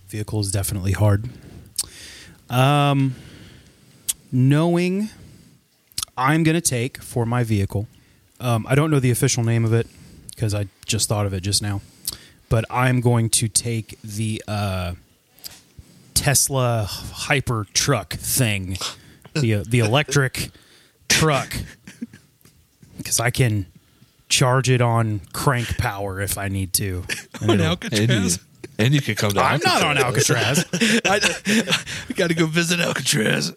[0.09, 1.29] Vehicle is definitely hard.
[2.51, 3.15] Um,
[4.33, 5.09] knowing
[6.17, 7.87] I'm going to take for my vehicle,
[8.41, 9.87] um, I don't know the official name of it
[10.35, 11.81] because I just thought of it just now,
[12.49, 14.95] but I'm going to take the uh,
[16.19, 18.77] Tesla Hyper Truck thing,
[19.35, 20.51] the uh, the electric
[21.09, 21.55] truck,
[22.97, 23.67] because I can
[24.29, 27.05] charge it on crank power if I need to.
[27.41, 28.39] And On it'll- And you, Alcatraz.
[28.79, 30.65] and you can come to I'm not on Alcatraz.
[30.75, 31.21] I,
[32.11, 33.55] I got to go visit Alcatraz.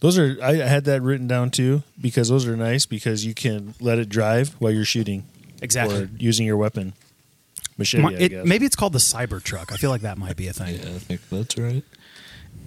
[0.00, 3.74] Those are I had that written down too because those are nice because you can
[3.80, 5.26] let it drive while you're shooting
[5.62, 6.02] exactly.
[6.02, 6.92] or using your weapon.
[7.78, 8.46] Machete, My- I it- guess.
[8.46, 9.72] maybe it's called the Cyber Truck.
[9.72, 10.74] I feel like that might be a thing.
[10.76, 11.84] Yeah, I think that's right.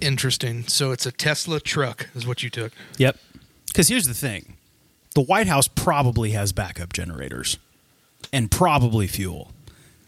[0.00, 0.66] Interesting.
[0.66, 2.72] So it's a Tesla truck, is what you took.
[2.98, 3.18] Yep.
[3.66, 4.54] Because here's the thing
[5.14, 7.58] the White House probably has backup generators
[8.32, 9.52] and probably fuel.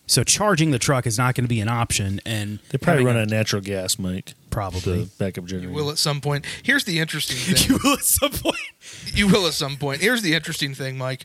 [0.07, 2.21] So charging the truck is not going to be an option.
[2.27, 4.35] And They probably having run a- on natural gas, Mike.
[4.51, 5.05] Probably.
[5.05, 5.69] The backup generator.
[5.71, 6.45] You will at some point.
[6.63, 7.69] Here's the interesting thing.
[7.71, 8.57] You will at some point.
[9.15, 10.01] you will at some point.
[10.01, 11.25] Here's the interesting thing, Mike.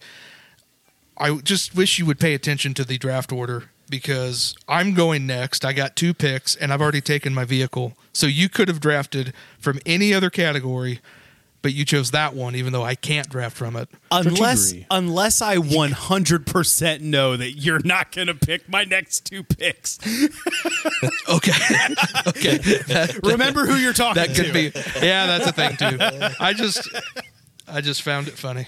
[1.17, 5.65] I just wish you would pay attention to the draft order because I'm going next.
[5.65, 7.93] I got two picks and I've already taken my vehicle.
[8.13, 10.99] So you could have drafted from any other category,
[11.61, 13.89] but you chose that one, even though I can't draft from it.
[14.11, 19.99] Unless, unless I 100% know that you're not going to pick my next two picks.
[21.29, 21.51] Okay.
[22.27, 22.57] okay.
[22.87, 24.43] That, Remember who you're talking that to.
[24.43, 24.71] could be.
[25.05, 25.97] Yeah, that's a thing too.
[26.39, 26.87] I just,
[27.67, 28.67] I just found it funny.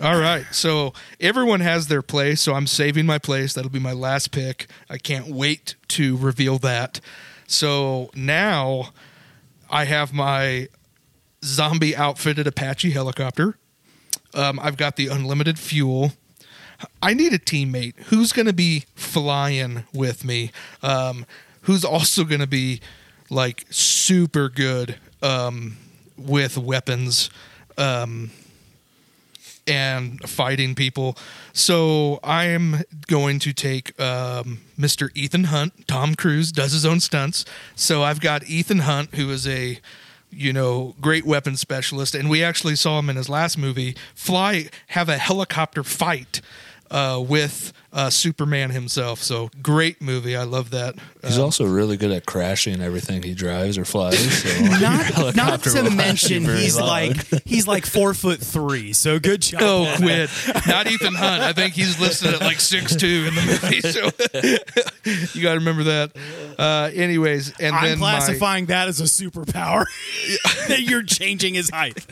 [0.00, 3.52] All right, so everyone has their place, so I'm saving my place.
[3.52, 4.66] That'll be my last pick.
[4.88, 7.00] I can't wait to reveal that.
[7.46, 8.92] So now
[9.70, 10.68] I have my
[11.44, 13.58] zombie outfitted Apache helicopter.
[14.34, 16.12] Um, I've got the unlimited fuel.
[17.00, 20.50] I need a teammate who's going to be flying with me,
[20.82, 21.26] um,
[21.62, 22.80] who's also going to be
[23.30, 25.76] like super good um,
[26.16, 27.30] with weapons
[27.78, 28.30] um,
[29.66, 31.16] and fighting people.
[31.52, 35.10] So I'm going to take um, Mr.
[35.14, 35.86] Ethan Hunt.
[35.86, 37.44] Tom Cruise does his own stunts.
[37.74, 39.80] So I've got Ethan Hunt, who is a
[40.30, 44.68] you know great weapons specialist, and we actually saw him in his last movie fly
[44.88, 46.40] have a helicopter fight.
[46.92, 50.36] Uh, with uh, Superman himself, so great movie.
[50.36, 50.94] I love that.
[51.24, 54.18] He's Um, also really good at crashing everything he drives or flies.
[54.42, 56.86] So Not, not to mention he's long.
[56.86, 58.92] like he's like four foot three.
[58.92, 59.62] So good job.
[59.62, 60.28] Oh, quit!
[60.66, 61.42] Not Ethan Hunt.
[61.42, 63.80] I think he's listed at like six two in the movie.
[63.80, 66.12] So you got to remember that.
[66.58, 69.86] Uh, anyways, and I'm then my, classifying that as a superpower.
[70.68, 72.04] that you're changing his height.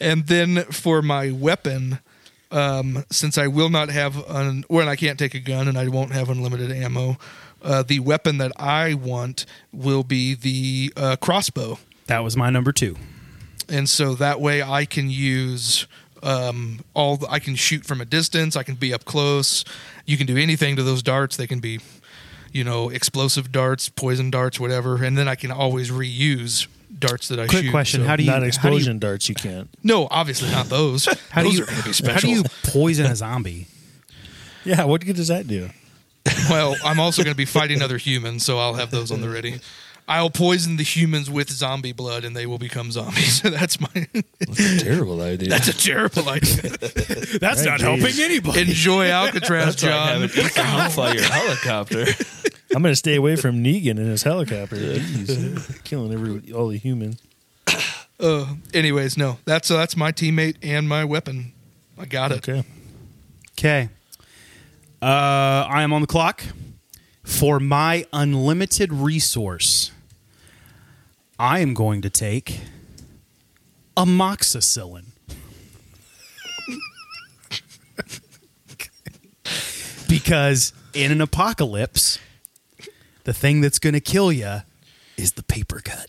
[0.00, 2.00] and then for my weapon,
[2.50, 5.88] um, since I will not have un, when I can't take a gun and I
[5.88, 7.16] won't have unlimited ammo,
[7.62, 11.78] uh, the weapon that I want will be the uh, crossbow.
[12.06, 12.96] That was my number two.
[13.68, 15.86] and so that way I can use
[16.22, 17.16] um, all.
[17.16, 18.56] The, I can shoot from a distance.
[18.56, 19.64] I can be up close.
[20.04, 21.36] You can do anything to those darts.
[21.36, 21.80] They can be
[22.52, 26.68] you know, explosive darts, poison darts, whatever, and then I can always reuse
[26.98, 27.70] darts that I Quick shoot.
[27.70, 29.28] question: So- How do you Not how do you- explosion darts.
[29.28, 29.68] You can't.
[29.82, 31.06] no, obviously not those.
[31.30, 32.14] How do those you, are going to be special.
[32.14, 33.66] how do you poison a zombie?
[34.64, 34.84] Yeah.
[34.84, 35.70] What good does that do?
[36.50, 39.28] Well, I'm also going to be fighting other humans, so I'll have those on the
[39.28, 39.60] ready.
[40.08, 43.42] I'll poison the humans with zombie blood, and they will become zombies.
[43.42, 44.08] that's my.
[44.78, 45.48] Terrible idea.
[45.48, 46.70] That's a terrible idea.
[47.40, 48.60] That's not helping anybody.
[48.62, 50.08] Enjoy Alcatraz, That's like John.
[50.08, 52.06] having Ethan Hunt fly your helicopter.
[52.76, 54.76] I'm going to stay away from Negan and his helicopter.
[54.76, 55.82] Jeez.
[55.84, 57.22] Killing every all the humans.
[58.20, 61.54] Uh, anyways, no, that's uh, that's my teammate and my weapon.
[61.96, 62.46] I got it.
[62.46, 62.64] Okay.
[63.58, 63.88] Okay.
[65.00, 66.44] Uh, I am on the clock
[67.24, 69.90] for my unlimited resource.
[71.38, 72.60] I am going to take
[73.96, 75.06] amoxicillin.
[80.10, 82.18] because in an apocalypse,
[83.26, 84.62] the thing that's going to kill you
[85.16, 86.06] is the paper cut.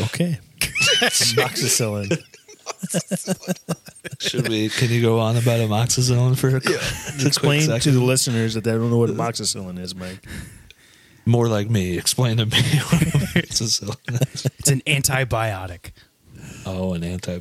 [0.00, 0.38] Okay.
[1.00, 2.22] Amoxicillin.
[4.20, 4.68] Should we?
[4.68, 6.80] Can you go on about amoxicillin for a, quick
[7.26, 10.24] Explain to the listeners that they don't know what amoxicillin is, Mike.
[11.26, 11.98] More like me.
[11.98, 12.52] Explain to me
[12.90, 14.46] what amoxicillin is.
[14.60, 15.90] It's an antibiotic.
[16.64, 17.40] Oh, an anti.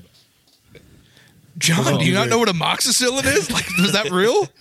[1.59, 3.51] John, do you not know what amoxicillin is?
[3.51, 4.47] Like, is that real?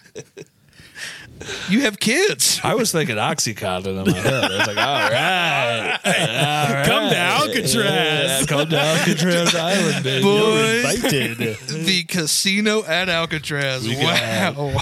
[1.71, 2.61] You have kids.
[2.63, 4.45] I was thinking Oxycontin in my head.
[4.45, 5.99] I was like, all right.
[6.05, 7.17] All Come to.
[7.17, 7.75] Alcatraz.
[7.75, 10.23] Yeah, come to Alcatraz Island, baby.
[10.23, 11.39] Boys, Invited.
[11.87, 13.89] the casino at Alcatraz.
[13.89, 14.81] We got- Wow.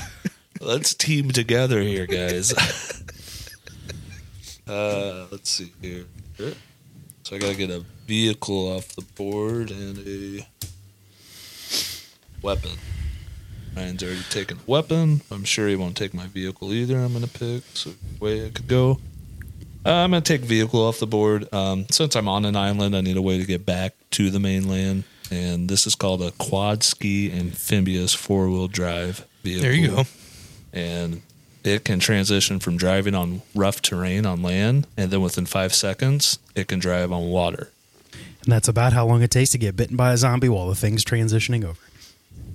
[0.61, 2.53] Let's team together here, guys.
[4.68, 6.05] uh, let's see here.
[7.22, 10.45] So I gotta get a vehicle off the board and a
[12.43, 12.72] weapon.
[13.79, 15.20] Ryan's already taken a weapon.
[15.31, 16.99] I'm sure he won't take my vehicle either.
[16.99, 17.62] I'm gonna pick.
[17.74, 18.99] So way I could go.
[19.87, 21.53] Uh, I'm gonna take vehicle off the board.
[21.55, 24.41] Um, since I'm on an island, I need a way to get back to the
[24.41, 29.89] mainland, and this is called a quad ski amphibious four wheel drive vehicle There you
[29.89, 30.05] go.
[30.72, 31.22] and
[31.62, 36.39] it can transition from driving on rough terrain on land, and then within five seconds,
[36.57, 37.70] it can drive on water.
[38.43, 40.74] And that's about how long it takes to get bitten by a zombie while the
[40.74, 41.79] thing's transitioning over.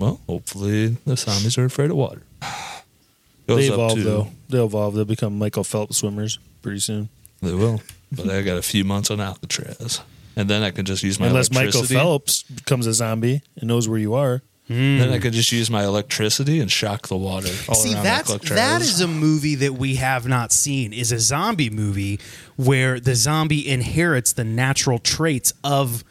[0.04, 2.22] Well, hopefully the zombies are afraid of water.
[3.48, 4.28] Goes They up evolve to- though.
[4.50, 4.96] They'll evolve.
[4.96, 7.10] They'll become Michael Phelps swimmers pretty soon.
[7.42, 7.82] They will,
[8.12, 10.02] but I got a few months on Alcatraz,
[10.36, 11.84] and then I can just use my Unless Michael.
[11.84, 14.42] Phelps becomes a zombie and knows where you are.
[14.70, 15.22] Then I hmm.
[15.22, 17.50] could just use my electricity and shock the water.
[17.68, 18.58] All See, around that's Alcatraz.
[18.58, 20.94] that is a movie that we have not seen.
[20.94, 22.20] Is a zombie movie
[22.56, 26.06] where the zombie inherits the natural traits of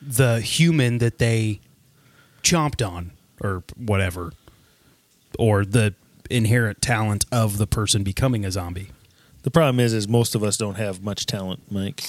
[0.00, 1.60] the human that they
[2.42, 4.32] chomped on, or whatever,
[5.38, 5.94] or the
[6.30, 8.90] inherent talent of the person becoming a zombie.
[9.42, 12.04] The problem is, is most of us don't have much talent, Mike.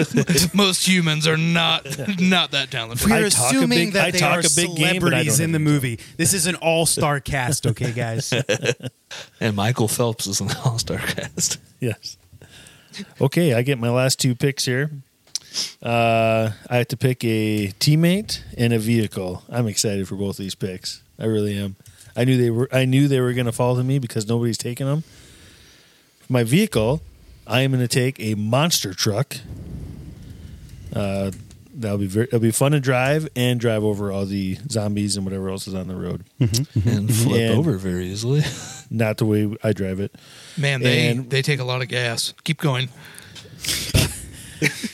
[0.54, 1.84] Most humans are not
[2.18, 3.06] not that talented.
[3.06, 5.12] We're I talk a assuming big- that I they talk are a big game, but
[5.12, 6.00] I celebrities don't in have the any movie.
[6.16, 8.32] This is an all-star cast, okay, guys?
[9.40, 11.58] and Michael Phelps is an all-star cast.
[11.80, 12.16] Yes.
[13.20, 14.90] Okay, I get my last two picks here.
[15.82, 19.42] Uh, I have to pick a teammate and a vehicle.
[19.48, 21.02] I'm excited for both these picks.
[21.18, 21.76] I really am.
[22.16, 22.68] I knew they were.
[22.72, 25.02] I knew they were going to fall to me because nobody's taking them.
[26.20, 27.02] For my vehicle,
[27.46, 29.36] I am going to take a monster truck.
[30.94, 31.30] Uh,
[31.74, 32.26] that'll be very.
[32.26, 35.74] It'll be fun to drive and drive over all the zombies and whatever else is
[35.74, 36.24] on the road.
[36.40, 38.42] and flip And- over very easily.
[38.90, 40.14] Not the way I drive it.
[40.56, 42.34] Man, they And- they take a lot of gas.
[42.44, 42.88] Keep going.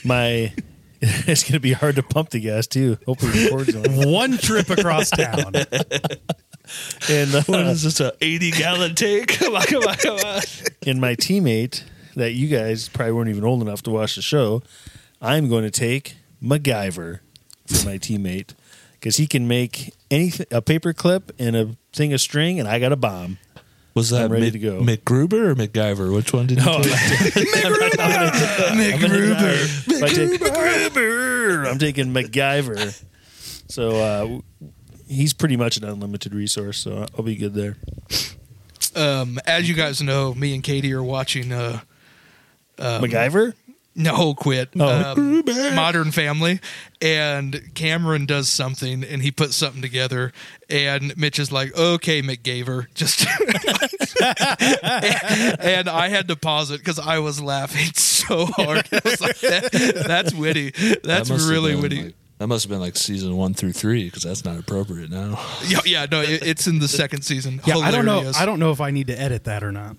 [0.05, 0.53] My.
[1.03, 2.97] It's going to be hard to pump the gas too.
[3.05, 4.11] Hopefully, the cord's on.
[4.11, 5.53] One trip across town.
[7.11, 8.01] And uh, What is this?
[8.01, 9.29] A eighty-gallon tank?
[9.39, 10.43] Come on, come on, come on!
[10.87, 11.85] and my teammate
[12.17, 14.63] that you guys probably weren't even old enough to watch the show,
[15.21, 17.21] I'm going to take MacGyver
[17.67, 18.55] for my teammate
[18.95, 22.79] because he can make anything a paper clip and a thing of string, and I
[22.81, 23.39] got a bomb.
[23.97, 24.81] Was that I'm ready Mick, to go.
[24.83, 26.15] MacGruber or MacGyver?
[26.15, 26.93] Which one did you Oh, take?
[28.77, 29.89] MacGruber.
[29.91, 33.03] If I take MacGruber, I'm taking MacGyver.
[33.69, 34.41] So uh,
[35.09, 37.77] he's pretty much an unlimited resource, so I'll be good there.
[38.95, 41.53] Um, as you guys know, me and Katie are watching.
[41.53, 41.81] Uh,
[42.79, 43.55] MacGyver?
[43.99, 44.69] No, quit.
[44.79, 45.13] Oh.
[45.17, 45.43] Um,
[45.75, 46.61] Modern Family,
[47.01, 50.33] and Cameron does something, and he puts something together,
[50.69, 53.27] and Mitch is like, "Okay, MacGyver," just.
[55.61, 58.87] and I had to pause it because I was laughing so hard.
[58.93, 60.73] I was like, "That- that's witty.
[61.03, 62.03] That's That really witty.
[62.05, 65.41] like, That must have been like season one through three because that's not appropriate now.
[65.67, 67.61] Yeah, yeah, no, it, it's in the second season.
[67.65, 68.31] Yeah, I don't know.
[68.37, 69.97] I don't know if I need to edit that or not.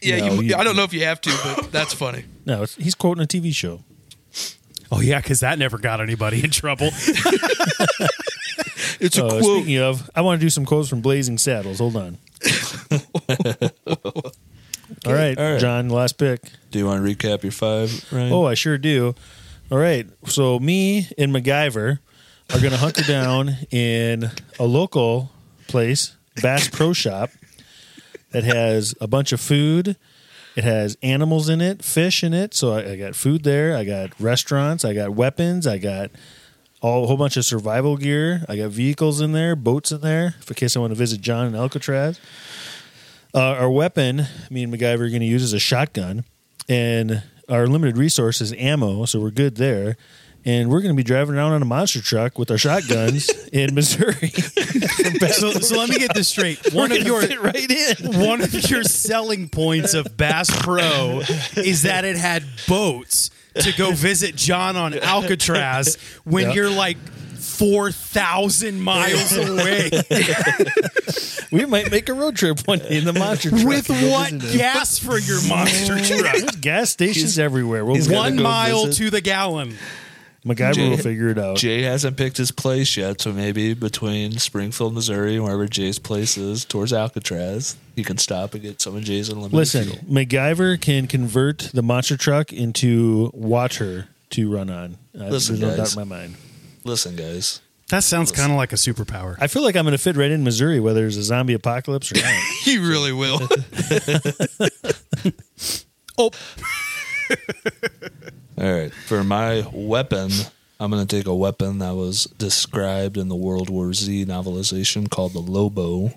[0.00, 2.24] Yeah, No, you, you- I don't know if you have to, but that's funny.
[2.46, 3.82] No, it's, he's quoting a TV show.
[4.92, 6.90] Oh yeah, because that never got anybody in trouble.
[9.00, 9.42] It's a Uh, quote.
[9.62, 11.78] speaking of, I want to do some quotes from Blazing Saddles.
[11.78, 12.16] Hold on.
[15.06, 15.60] All right, All right.
[15.60, 16.40] John, last pick.
[16.70, 18.32] Do you want to recap your five, Ryan?
[18.32, 19.14] Oh, I sure do.
[19.70, 20.06] All right.
[20.26, 21.98] So me and MacGyver
[22.52, 25.30] are going to hunker down in a local
[25.66, 27.30] place, Bass Pro Shop,
[28.34, 29.96] that has a bunch of food.
[30.56, 32.52] It has animals in it, fish in it.
[32.52, 33.76] So I, I got food there.
[33.76, 34.84] I got restaurants.
[34.84, 35.66] I got weapons.
[35.68, 36.10] I got
[36.82, 38.44] all, a whole bunch of survival gear.
[38.48, 41.46] I got vehicles in there, boats in there, for case I want to visit John
[41.46, 42.20] in Alcatraz.
[43.32, 46.24] Uh, our weapon, me and MacGyver are going to use is a shotgun,
[46.68, 49.96] and our limited resource is ammo, so we're good there.
[50.46, 53.74] And we're going to be driving around on a monster truck with our shotguns in
[53.74, 54.28] Missouri.
[54.28, 56.72] so, so let me get this straight.
[56.74, 58.20] One of your right in.
[58.20, 61.22] one of your selling points of Bass Pro
[61.56, 66.54] is that it had boats to go visit John on Alcatraz when Yeah.
[66.54, 66.98] you're like
[67.38, 69.90] four thousand miles away.
[71.52, 73.64] We might make a road trip one day in the monster truck.
[73.64, 76.32] With what gas for your monster truck?
[76.32, 77.84] There's gas stations everywhere.
[77.84, 79.76] We'll One mile visit- to the gallon.
[80.46, 81.56] MacGyver Jay- will figure it out.
[81.56, 86.36] Jay hasn't picked his place yet, so maybe between Springfield, Missouri, and wherever Jay's place
[86.36, 89.98] is, towards Alcatraz, he can stop and get some of Jay's unlimited Listen, fuel.
[90.04, 94.98] MacGyver can convert the monster truck into water to run on.
[95.18, 95.96] Uh, Listen, there's no doubt guys.
[95.96, 96.34] in my mind.
[96.84, 99.36] Listen, guys, That sounds kind of like a superpower.
[99.40, 102.12] I feel like I'm going to fit right in Missouri, whether there's a zombie apocalypse
[102.12, 102.34] or not.
[102.64, 103.40] He really will.
[106.16, 106.30] Oh,
[108.56, 108.92] All right.
[108.92, 110.30] For my weapon,
[110.78, 115.10] I'm going to take a weapon that was described in the World War Z novelization
[115.10, 116.12] called the Lobo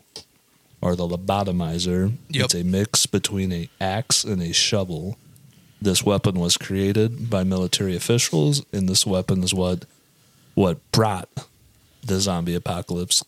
[0.81, 2.13] or the lobotomizer.
[2.29, 2.45] Yep.
[2.45, 5.17] It's a mix between a axe and a shovel.
[5.81, 9.85] This weapon was created by military officials, and this weapon is what
[10.53, 11.29] what brought
[12.03, 13.23] the zombie apocalypse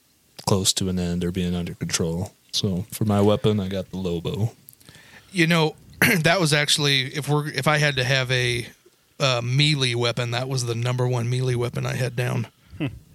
[0.47, 2.31] close to an end or being under control.
[2.51, 4.51] So for my weapon, I got the Lobo.
[5.31, 5.75] you know,
[6.21, 8.65] that was actually if we're if I had to have a
[9.19, 12.47] uh, melee weapon, that was the number one melee weapon I had down.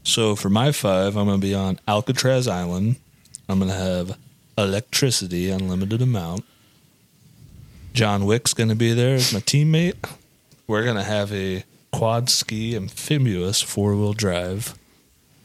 [0.06, 2.96] So for my five, I'm going to be on Alcatraz Island.
[3.48, 4.18] I'm going to have
[4.58, 6.44] electricity, unlimited amount.
[7.94, 9.96] John Wick's going to be there as my teammate.
[10.66, 14.76] We're going to have a quad ski amphibious four wheel drive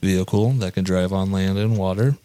[0.02, 2.18] vehicle that can drive on land and water.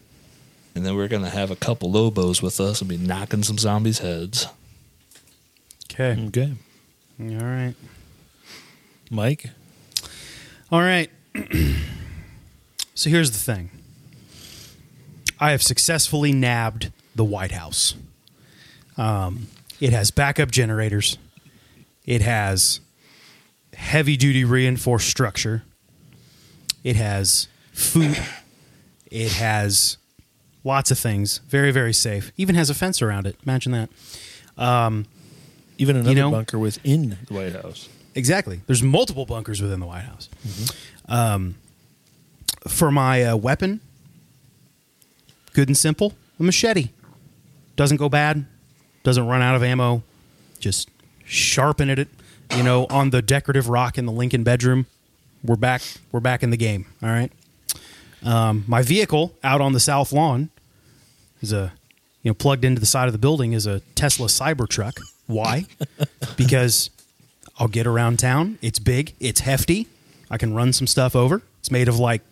[0.75, 3.59] And then we're going to have a couple Lobos with us and be knocking some
[3.59, 4.49] zombies' heads.
[5.93, 6.21] okay.
[6.27, 6.55] okay.
[7.21, 7.75] All right.
[9.11, 9.51] Mike?
[10.71, 11.11] All right.
[12.95, 13.71] so here's the thing
[15.41, 17.95] I have successfully nabbed the White House.
[18.97, 19.49] Um,
[19.81, 21.19] it has backup generators,
[22.07, 22.81] it has
[23.75, 25.65] heavy duty reinforced structure,
[26.85, 28.17] it has food,
[29.11, 29.97] it has
[30.63, 31.39] lots of things.
[31.49, 32.33] Very, very safe.
[32.37, 33.37] Even has a fence around it.
[33.45, 33.91] Imagine that.
[35.77, 37.89] Even another know- bunker within the White House.
[38.15, 38.61] Exactly.
[38.67, 40.29] There's multiple bunkers within the White House.
[41.09, 41.57] Um,
[42.69, 43.81] for my uh, weapon,
[45.53, 46.91] good and simple, a machete.
[47.77, 48.47] Doesn't go bad.
[49.03, 50.03] Doesn't run out of ammo.
[50.59, 50.89] Just
[51.25, 52.09] sharpen it,
[52.57, 54.87] you know, on the decorative rock in the Lincoln bedroom.
[55.43, 55.83] We're back.
[56.13, 56.87] We're back in the game.
[57.03, 57.31] All right.
[58.25, 60.49] Um, my vehicle out on the south lawn
[61.43, 61.73] is a,
[62.23, 64.95] you know, plugged into the side of the building is a Tesla Cybertruck.
[65.27, 65.67] Why?
[66.37, 66.89] because
[67.59, 68.59] I'll get around town.
[68.63, 69.15] It's big.
[69.21, 69.87] It's hefty.
[70.31, 71.43] I can run some stuff over.
[71.61, 72.23] It's made of like,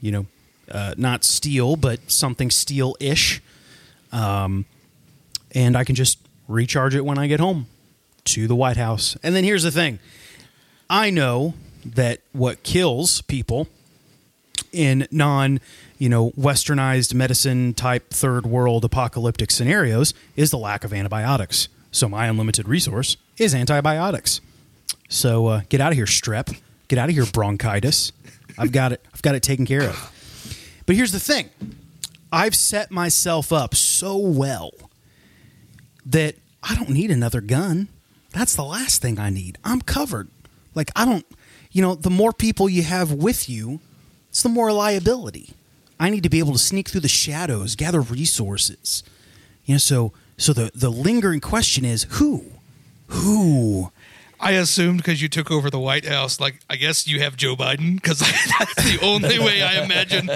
[0.00, 0.26] you know,
[0.70, 3.42] uh, not steel, but something steel ish.
[4.12, 4.66] Um,
[5.52, 6.18] and I can just
[6.48, 7.66] recharge it when I get home
[8.24, 9.16] to the White House.
[9.22, 9.98] And then here's the thing
[10.88, 11.54] I know
[11.84, 13.68] that what kills people
[14.72, 15.60] in non,
[15.98, 21.68] you know, westernized medicine type third world apocalyptic scenarios is the lack of antibiotics.
[21.90, 24.40] So my unlimited resource is antibiotics.
[25.10, 26.56] So uh, get out of here, strep.
[26.88, 28.12] Get out of here, bronchitis.
[28.56, 29.04] I've got it.
[29.12, 30.82] I've got it taken care of.
[30.86, 31.50] But here's the thing:
[32.32, 34.70] I've set myself up so well
[36.06, 37.88] that I don't need another gun.
[38.30, 39.58] That's the last thing I need.
[39.64, 40.28] I'm covered.
[40.74, 41.26] Like I don't,
[41.72, 43.80] you know, the more people you have with you,
[44.28, 45.54] it's the more liability.
[45.98, 49.02] I need to be able to sneak through the shadows, gather resources.
[49.64, 52.44] You know, so so the the lingering question is who,
[53.08, 53.90] who
[54.40, 57.56] I assumed because you took over the White House, like I guess you have Joe
[57.56, 58.18] Biden because
[58.58, 60.28] that's the only way I imagine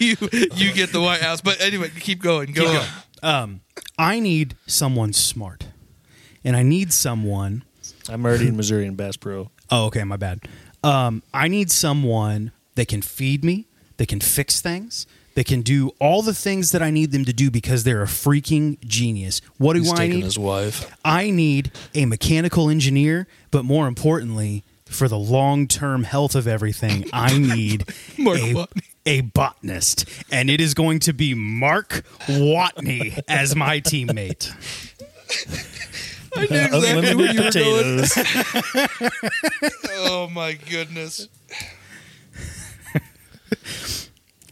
[0.00, 0.16] you
[0.54, 1.40] you get the White House.
[1.40, 2.52] But anyway, keep going.
[2.52, 2.84] Go
[3.22, 3.60] on.
[3.98, 5.66] I need someone smart,
[6.44, 7.64] and I need someone.
[8.08, 9.50] I'm already in Missouri in Bass Pro.
[9.70, 10.40] Oh, okay, my bad.
[10.84, 13.66] Um, I need someone that can feed me,
[13.96, 15.06] that can fix things,
[15.38, 18.06] that can do all the things that I need them to do because they're a
[18.06, 19.40] freaking genius.
[19.56, 20.24] What do He's I taking need?
[20.24, 20.92] his wife.
[21.04, 27.08] I need a mechanical engineer, but more importantly, for the long term health of everything,
[27.12, 27.84] I need
[28.18, 28.82] Mark a, Watney.
[29.06, 30.06] a botanist.
[30.32, 34.50] And it is going to be Mark Watney as my teammate.
[36.34, 38.00] I knew exactly where you were going.
[38.00, 38.18] potatoes.
[40.10, 41.28] Oh my goodness.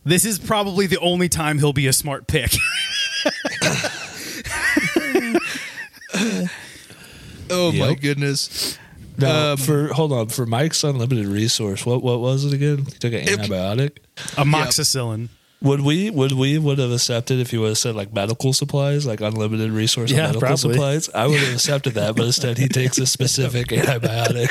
[0.07, 2.53] This is probably the only time he'll be a smart pick.
[7.49, 8.01] Oh my Yep.
[8.01, 8.79] goodness.
[9.19, 11.87] No, Um, for hold on for Mike's unlimited resource.
[11.87, 12.79] What what was it again?
[12.79, 13.99] He took an antibiotic.
[14.37, 15.29] Amoxicillin.
[15.63, 19.07] Would we would we would have accepted if you would have said like medical supplies,
[19.07, 20.75] like unlimited resource Yeah, of medical probably.
[20.75, 21.09] supplies?
[21.15, 24.51] I would have accepted that, but instead he takes a specific antibiotic.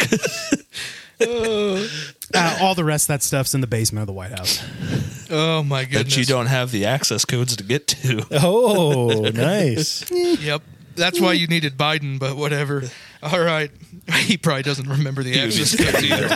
[2.34, 4.64] Uh, all the rest of that stuff's in the basement of the White House.
[5.28, 6.14] Oh my goodness.
[6.14, 8.24] that you don't have the access codes to get to.
[8.32, 10.06] Oh, nice.
[10.12, 10.62] Yep.
[10.96, 12.84] That's why you needed Biden, but whatever.
[13.24, 13.72] All right.
[14.14, 16.28] He probably doesn't remember the access codes either.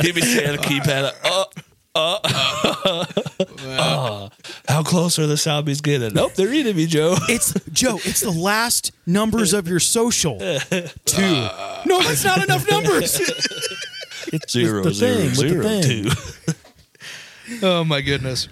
[0.00, 1.12] He'd be saying a keypad.
[1.22, 1.44] Uh,
[1.94, 3.04] uh,
[3.68, 4.28] uh,
[4.66, 6.14] how close are the zombies getting?
[6.14, 7.16] Nope, they're eating me, Joe.
[7.28, 7.96] It's Joe.
[8.04, 10.38] It's the last numbers of your social.
[10.38, 11.20] Two.
[11.84, 13.20] No, that's not enough numbers.
[14.32, 16.04] It's Zero, the zero, thing, with zero, the thing.
[16.04, 16.52] two.
[17.66, 18.48] Oh my goodness.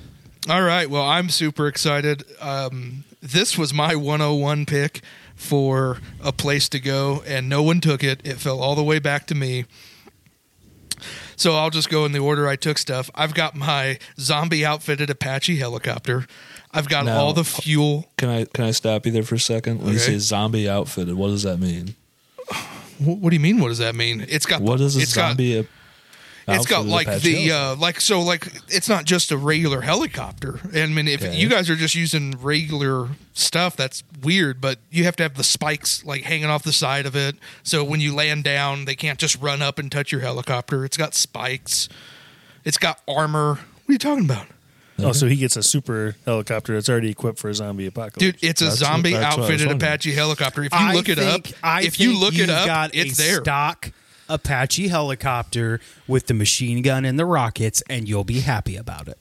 [0.48, 0.88] All right.
[0.88, 2.22] Well, I'm super excited.
[2.40, 5.00] Um, this was my 101 pick
[5.34, 8.20] for a place to go, and no one took it.
[8.24, 9.64] It fell all the way back to me.
[11.34, 13.10] So I'll just go in the order I took stuff.
[13.16, 16.26] I've got my zombie outfitted Apache helicopter.
[16.70, 18.08] I've got Now- all the fuel.
[18.16, 19.78] Can I can I stop you there for a second?
[19.78, 20.12] When you Okay.
[20.12, 21.96] say zombie outfitted, what does that mean?
[23.04, 23.60] Wh- What do you mean?
[23.60, 24.24] What does that mean?
[24.28, 24.60] It's got.
[24.60, 25.66] What is a it's got- zombie?
[26.46, 30.60] it's got like Apache the uh like so like it's not just a regular helicopter
[30.74, 31.34] i mean if Okay.
[31.34, 35.42] you guys are just using regular stuff that's weird but you have to have the
[35.42, 39.18] spikes like hanging off the side of it so when you land down they can't
[39.18, 41.88] just run up and touch your helicopter it's got spikes
[42.62, 44.46] it's got armor what are you talking about
[44.98, 45.32] Oh, so mm-hmm.
[45.32, 48.18] he gets a super helicopter that's already equipped for a zombie apocalypse.
[48.18, 49.90] dude it's a That's what- zombie that's what I was outfitted wondering.
[49.90, 52.38] apache helicopter if you I look it up think- I if you think look it
[52.38, 53.90] you've up got it's a there stock
[54.28, 59.18] Apache helicopter with the machine gun and the rockets, and you'll be happy about it.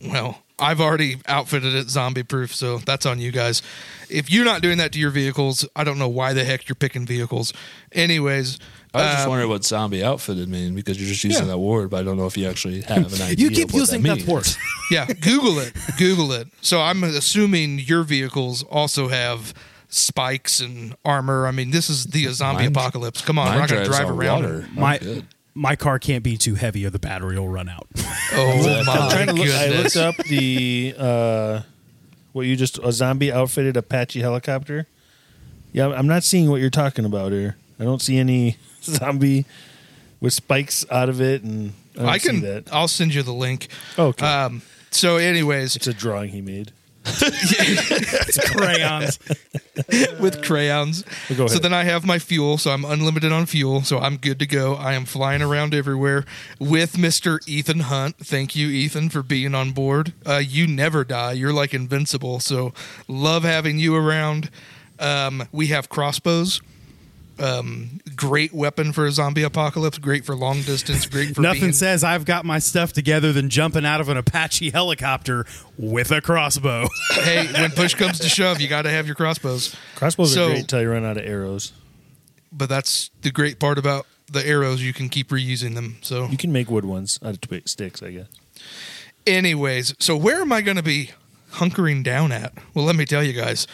[0.00, 3.62] Well, I've already outfitted it zombie proof, so that's on you guys.
[4.08, 6.76] If you're not doing that to your vehicles, I don't know why the heck you're
[6.76, 7.52] picking vehicles.
[7.90, 8.60] Anyways,
[8.94, 11.52] I was just uh, wondering what zombie outfitted mean because you're just using Yeah.
[11.52, 13.48] that word, but I don't know if you actually have an idea.
[13.48, 14.28] You keep of what using that that means.
[14.28, 14.46] word.
[14.90, 15.72] yeah, Google it.
[15.98, 16.48] Google it.
[16.60, 19.54] So I'm assuming your vehicles also have
[19.88, 21.46] spikes and armor.
[21.46, 23.22] I mean, this is the zombie Mine- apocalypse.
[23.22, 24.42] Come on, Mine we're not going to drives drive on around.
[24.42, 24.66] water.
[24.70, 25.26] I'm My good.
[25.54, 27.86] my car can't be too heavy, or the battery will run out.
[28.34, 29.46] Oh my I'm trying to look.
[29.48, 29.94] I goodness!
[29.94, 31.60] looked up the uh,
[32.32, 34.86] what you just a zombie outfitted Apache helicopter.
[35.72, 37.56] Yeah, I'm not seeing what you're talking about here.
[37.82, 39.44] I don't see any zombie
[40.20, 42.40] with spikes out of it, and I, don't I see can.
[42.42, 42.72] that.
[42.72, 43.66] I'll send you the link.
[43.98, 44.62] Okay, Um.
[44.92, 46.70] So, anyways, it's a drawing he made.
[47.04, 49.18] It's crayons.
[50.20, 51.04] with crayons.
[51.28, 54.16] Well, go So then I have my fuel, so I'm unlimited on fuel, so I'm
[54.16, 54.74] good to go.
[54.74, 56.24] I am flying around everywhere
[56.60, 57.38] with Mr.
[57.48, 58.16] Ethan Hunt.
[58.18, 60.12] Thank you, Ethan, for being on board.
[60.24, 61.32] Uh, you never die.
[61.32, 62.38] You're like invincible.
[62.38, 62.72] So
[63.08, 64.50] love having you around.
[64.98, 66.60] Um, we have crossbows.
[67.38, 69.98] Um, great weapon for a zombie apocalypse.
[69.98, 71.06] Great for long distance.
[71.06, 74.16] Great for Nothing being- says I've got my stuff together than jumping out of an
[74.16, 75.46] Apache helicopter
[75.78, 76.88] with a crossbow.
[77.14, 79.74] hey, when push comes to shove, you got to have your crossbows.
[79.96, 81.72] Crossbows So- are great until you run out of arrows.
[82.52, 84.82] But that's the great part about the arrows.
[84.82, 85.96] You can keep reusing them.
[86.02, 88.26] So You can make wood ones out of twi- sticks, I guess.
[89.26, 91.10] Anyways, so where am I going to be
[91.52, 92.52] hunkering down at?
[92.74, 93.66] Well, let me tell you guys.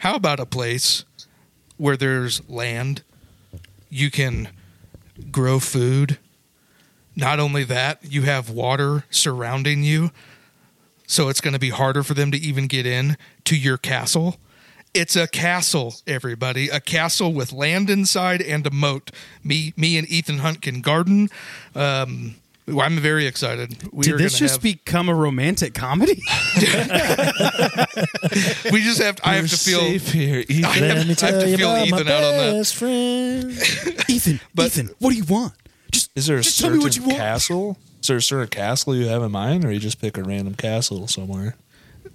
[0.00, 1.04] How about a place
[1.78, 3.02] where there's land,
[3.88, 4.48] you can
[5.30, 6.18] grow food.
[7.16, 10.10] Not only that, you have water surrounding you,
[11.06, 14.36] so it's going to be harder for them to even get in to your castle.
[14.94, 16.68] It's a castle, everybody.
[16.68, 19.10] A castle with land inside and a moat.
[19.42, 21.28] Me, me, and Ethan Hunt can garden.
[21.74, 22.36] Um,
[22.80, 23.88] I'm very excited.
[23.92, 26.20] We Did this just have- become a romantic comedy?
[28.72, 29.16] We just have.
[29.16, 29.80] To, I have to feel.
[29.80, 30.40] safe here.
[30.48, 30.64] Ethan.
[30.64, 32.52] I have, I have to feel Ethan out on that.
[32.52, 33.50] best friend.
[34.08, 35.54] Ethan, But- Ethan, what do you want?
[35.90, 37.16] Just Is there a Just tell me what you want.
[37.16, 37.78] castle?
[38.00, 40.54] Is there a certain castle you have in mind, or you just pick a random
[40.54, 41.56] castle somewhere?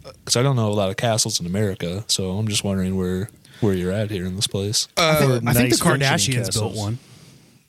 [0.03, 3.29] Because I don't know a lot of castles in America, so I'm just wondering where
[3.61, 4.87] where you're at here in this place.
[4.97, 6.99] I think the nice functioning Kardashians built one.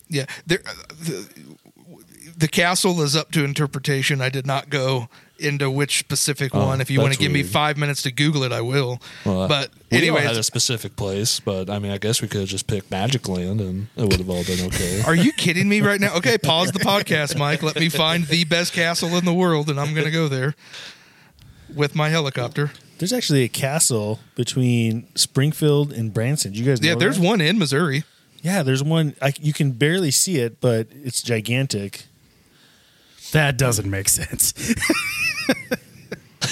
[0.09, 0.61] Yeah, there.
[0.67, 1.54] uh, The,
[2.37, 4.21] the castle is up to interpretation.
[4.21, 5.09] I did not go
[5.39, 6.81] into which specific Oh, one.
[6.81, 9.01] If you want to that's give me five minutes to Google it, I will.
[9.25, 12.29] Well, uh, but we all had a specific place, but I mean, I guess we
[12.29, 15.03] could have just picked Magic Land, and it would have all been okay.
[15.07, 16.15] Are you kidding me right now?
[16.17, 17.63] Okay, pause the podcast, Mike.
[17.63, 20.55] Let me find the best castle in the world, and I'm going to go there
[21.75, 22.71] with my helicopter.
[22.99, 26.53] There's actually a castle between Springfield and Branson.
[26.53, 27.27] Do you guys know Yeah, there's that?
[27.27, 28.05] one in Missouri.
[28.41, 29.17] Yeah, there's one.
[29.21, 32.05] I, you can barely see it, but it's gigantic.
[33.35, 34.55] That doesn't make sense.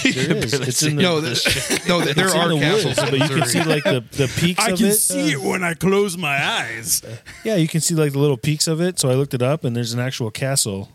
[0.05, 0.55] There is.
[0.55, 3.29] It's in the, No, th- no, there it's in are the castles, woods, but you
[3.37, 4.95] can see like the, the peaks of it.
[4.95, 7.03] see it when I close my eyes.
[7.45, 8.99] Yeah, you can see like the little peaks of it.
[8.99, 10.89] So I looked it up, and there's an actual castle.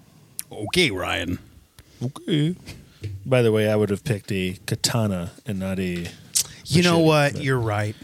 [0.52, 1.40] Okay, Ryan.
[2.04, 2.56] Okay.
[3.26, 6.08] By the way, I would have picked a katana and not a.
[6.66, 7.34] You know Machete, what?
[7.34, 7.96] but- You're right.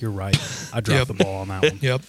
[0.00, 0.36] You're right.
[0.72, 1.18] I dropped Yep.
[1.18, 1.78] the ball on that one.
[1.80, 2.02] Yep.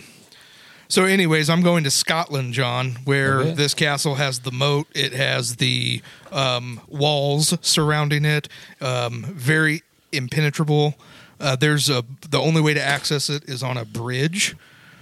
[0.89, 3.53] So, anyways, I'm going to Scotland, John, where Okay.
[3.55, 4.87] this castle has the moat.
[4.95, 6.01] It has the
[6.31, 8.47] um, walls surrounding it,
[8.79, 9.83] um, very
[10.13, 10.95] impenetrable.
[11.39, 14.55] Uh, there's a the only way to access it is on a bridge,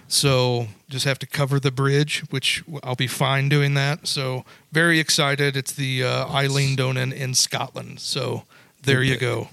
[0.07, 4.07] so just have to cover the bridge, which I'll be fine doing that.
[4.07, 5.55] So, very excited.
[5.55, 7.99] It's the uh, Eilean Donan in Scotland.
[7.99, 8.43] So,
[8.83, 9.49] there you go.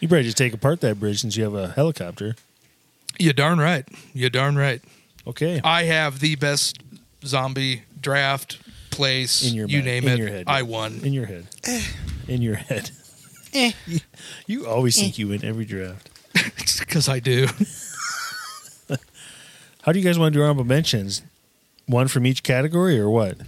[0.00, 2.36] You probably just take apart that bridge since you have a helicopter.
[3.18, 3.86] You darn right.
[4.14, 4.80] You darn right.
[5.26, 5.60] Okay.
[5.62, 6.78] I have the best
[7.24, 8.58] zombie draft
[8.90, 9.46] place.
[9.46, 10.18] In your you mind- name in it.
[10.18, 10.44] your head.
[10.46, 11.00] I won.
[11.02, 11.46] In your head.
[11.64, 11.82] Eh.
[12.28, 12.90] In your head.
[13.52, 13.98] You, eh.
[14.46, 15.22] you always think eh.
[15.22, 16.10] you win every draft.
[16.78, 17.46] because I do.
[19.82, 21.22] How do you guys want to do honorable mentions?
[21.86, 23.38] One from each category, or what?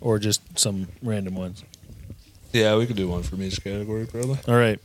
[0.00, 1.62] Or just some random ones?
[2.52, 4.38] yeah, we could do one from each category, probably.
[4.48, 4.80] All right.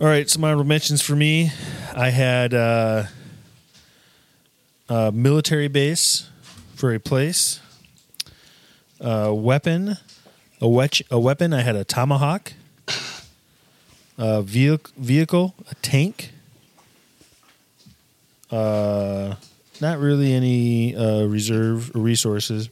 [0.00, 0.28] All right.
[0.30, 1.50] Some honorable mentions for me.
[1.94, 3.04] I had uh,
[4.90, 6.28] a military base
[6.74, 7.60] for a place.
[9.00, 9.96] A weapon.
[10.60, 11.54] A, wetch, a weapon.
[11.54, 12.52] I had a tomahawk.
[14.18, 16.32] A vehicle, vehicle a tank.
[18.50, 19.36] Uh,
[19.80, 22.68] not really any uh, reserve resources.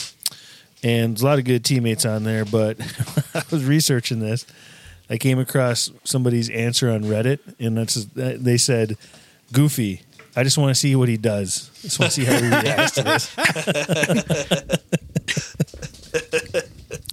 [0.82, 2.78] And there's a lot of good teammates on there, but
[3.34, 4.44] I was researching this.
[5.08, 8.98] I came across somebody's answer on Reddit, and that's they said,
[9.52, 10.02] "Goofy,
[10.38, 11.70] I just want to see what he does.
[11.78, 13.34] I just want to see how he reacts to this."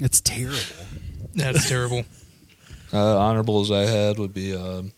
[0.02, 0.60] It's terrible.
[1.34, 2.04] That's terrible.
[2.94, 4.92] Uh, honorables I had would be um,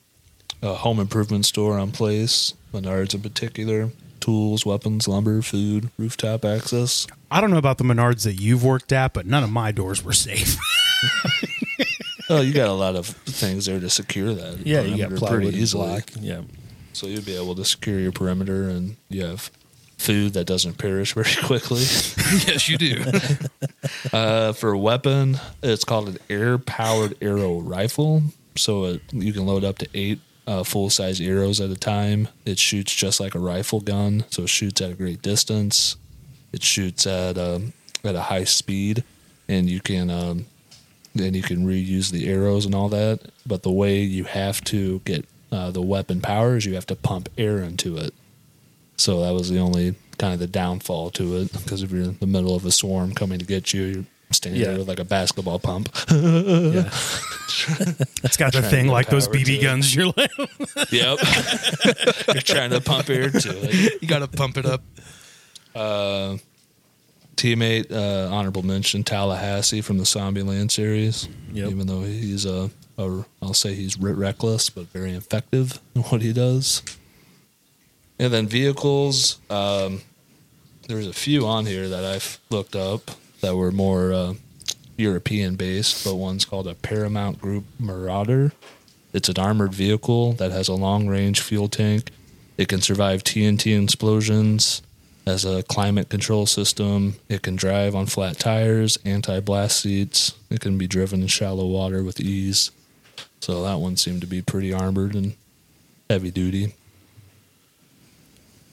[0.62, 7.08] a home improvement store on place, Menards in particular, tools, weapons, lumber, food, rooftop access.
[7.32, 10.04] I don't know about the Menards that you've worked at, but none of my doors
[10.04, 10.58] were safe.
[12.30, 14.66] Oh, you got a lot of things there to secure that.
[14.66, 15.88] Yeah, you got perimeter plywood pretty and easily.
[15.88, 16.12] block.
[16.20, 16.42] Yeah,
[16.98, 19.52] So you'd be able to secure your perimeter, and you have
[20.00, 21.82] food that doesn't perish very quickly.
[22.48, 23.04] yes, you do.
[24.12, 28.22] Uh, for a weapon, it's called an air-powered arrow rifle.
[28.56, 32.28] So it, you can load up to eight uh, full-size arrows at a time.
[32.46, 35.98] It shoots just like a rifle gun, so it shoots at a great distance.
[36.52, 39.04] It shoots at um, at a high speed,
[39.48, 40.46] and you can um,
[41.14, 43.20] then you can reuse the arrows and all that.
[43.46, 45.26] But the way you have to get
[45.58, 48.14] uh, the weapon powers, you have to pump air into it.
[48.98, 52.18] So that was the only kind of the downfall to it because if you're in
[52.20, 54.70] the middle of a swarm coming to get you, you're standing Yeah.
[54.70, 55.90] there with like a basketball pump.
[56.12, 56.90] yeah.
[58.24, 59.94] It's got the thing like those BB guns.
[59.96, 60.32] You're like,
[60.92, 61.18] yep.
[62.34, 64.02] you're trying to pump air to it.
[64.02, 64.82] you got to pump it up.
[65.74, 66.38] Uh,
[67.36, 71.28] teammate, uh, honorable mention, Tallahassee from the Zombieland series.
[71.52, 71.70] Yep.
[71.72, 76.34] Even though he's a, a, I'll say he's reckless, but very effective in what he
[76.34, 76.82] does.
[78.20, 80.02] And then vehicles, um,
[80.88, 83.12] there's a few on here that I've looked up
[83.42, 84.34] that were more uh,
[84.98, 88.54] European based, but one's called a Paramount Group Marauder.
[89.14, 92.12] It's an armored vehicle that has a long range fuel tank.
[92.58, 94.82] It can survive TNT explosions,
[95.28, 97.16] has a climate control system.
[97.30, 100.34] It can drive on flat tires, anti blast seats.
[100.50, 102.72] It can be driven in shallow water with ease.
[103.42, 105.36] So that one seemed to be pretty armored and
[106.10, 106.74] heavy duty.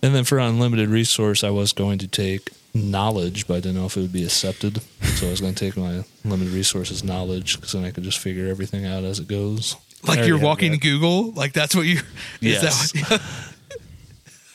[0.03, 3.87] And then for unlimited resource, I was going to take knowledge, but I didn't know
[3.87, 4.83] if it would be accepted.
[5.17, 8.19] So I was going to take my limited resources knowledge because then I could just
[8.19, 9.77] figure everything out as it goes.
[10.07, 10.81] Like you're walking that.
[10.83, 11.99] Google, like that's what you.
[12.43, 12.93] Is Yes.
[12.93, 13.23] that what,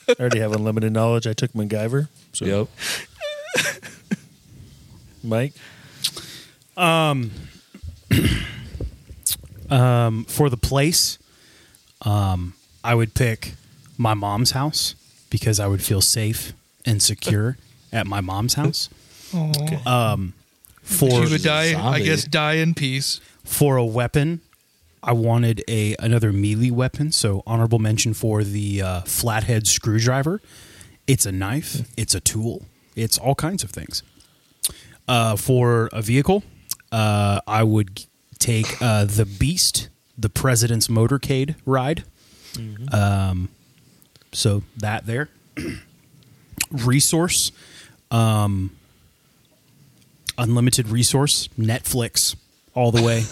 [0.18, 1.26] I already have unlimited knowledge.
[1.26, 2.08] I took MacGyver.
[2.32, 2.68] So, Yep.
[5.24, 5.52] Mike,
[6.76, 7.30] Um,
[10.28, 11.18] for the place,
[12.02, 13.54] um, I would pick
[13.98, 14.94] my mom's house
[15.30, 16.52] because I would feel safe
[16.86, 17.56] and secure
[17.92, 18.88] at my mom's house.
[19.86, 20.32] Um,
[20.82, 23.20] for you would die, I guess, die in peace.
[23.44, 24.40] for a weapon,
[25.02, 27.12] I wanted a another melee weapon.
[27.12, 30.40] So honorable mention for the uh, flathead screwdriver.
[31.06, 31.82] It's a knife.
[31.96, 32.62] It's a tool.
[32.96, 34.02] It's all kinds of things.
[35.06, 36.42] Uh, for a vehicle,
[36.92, 38.06] uh, I would g-
[38.40, 39.88] take uh, the Beast,
[40.18, 42.02] the President's Motorcade ride.
[42.92, 43.48] Um,
[44.32, 45.28] so that there.
[46.70, 47.52] resource,
[48.10, 48.76] um,
[50.38, 52.36] unlimited resource, Netflix,
[52.74, 53.24] all the way.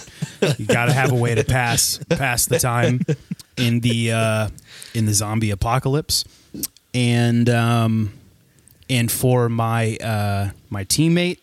[0.59, 3.01] you got to have a way to pass pass the time
[3.57, 4.49] in the uh,
[4.95, 6.25] in the zombie apocalypse,
[6.95, 8.13] and um,
[8.91, 11.39] and for my uh, my teammate,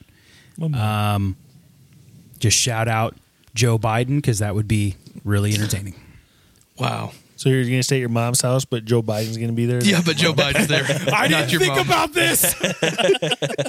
[0.73, 1.35] um,
[2.39, 3.15] just shout out
[3.55, 5.95] Joe Biden because that would be really entertaining.
[6.77, 7.13] Wow.
[7.37, 9.65] so you're going to stay at your mom's house, but Joe Biden's going to be
[9.65, 9.81] there.
[9.83, 10.83] Yeah, but Joe Biden's there.
[11.13, 11.87] I not didn't your think mom.
[11.87, 12.53] about this.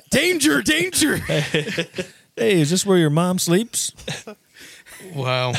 [0.11, 1.17] danger, danger.
[1.17, 3.93] Hey, is this where your mom sleeps?
[5.15, 5.53] Wow.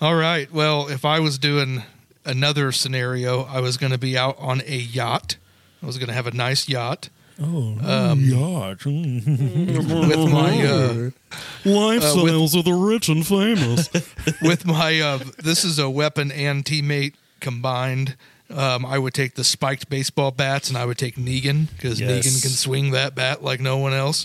[0.00, 0.52] All right.
[0.52, 1.82] Well, if I was doing
[2.24, 5.36] another scenario, I was going to be out on a yacht.
[5.82, 7.08] I was going to have a nice yacht
[7.40, 8.84] Oh, Um, yacht.
[8.86, 11.10] With my uh,
[11.64, 13.88] Lifestyles of the rich and famous.
[14.42, 18.16] with my uh, this is a weapon and teammate combined.
[18.50, 22.10] Um, I would take the spiked baseball bats, and I would take Negan because Yes.
[22.26, 24.24] Negan can swing that bat like no one else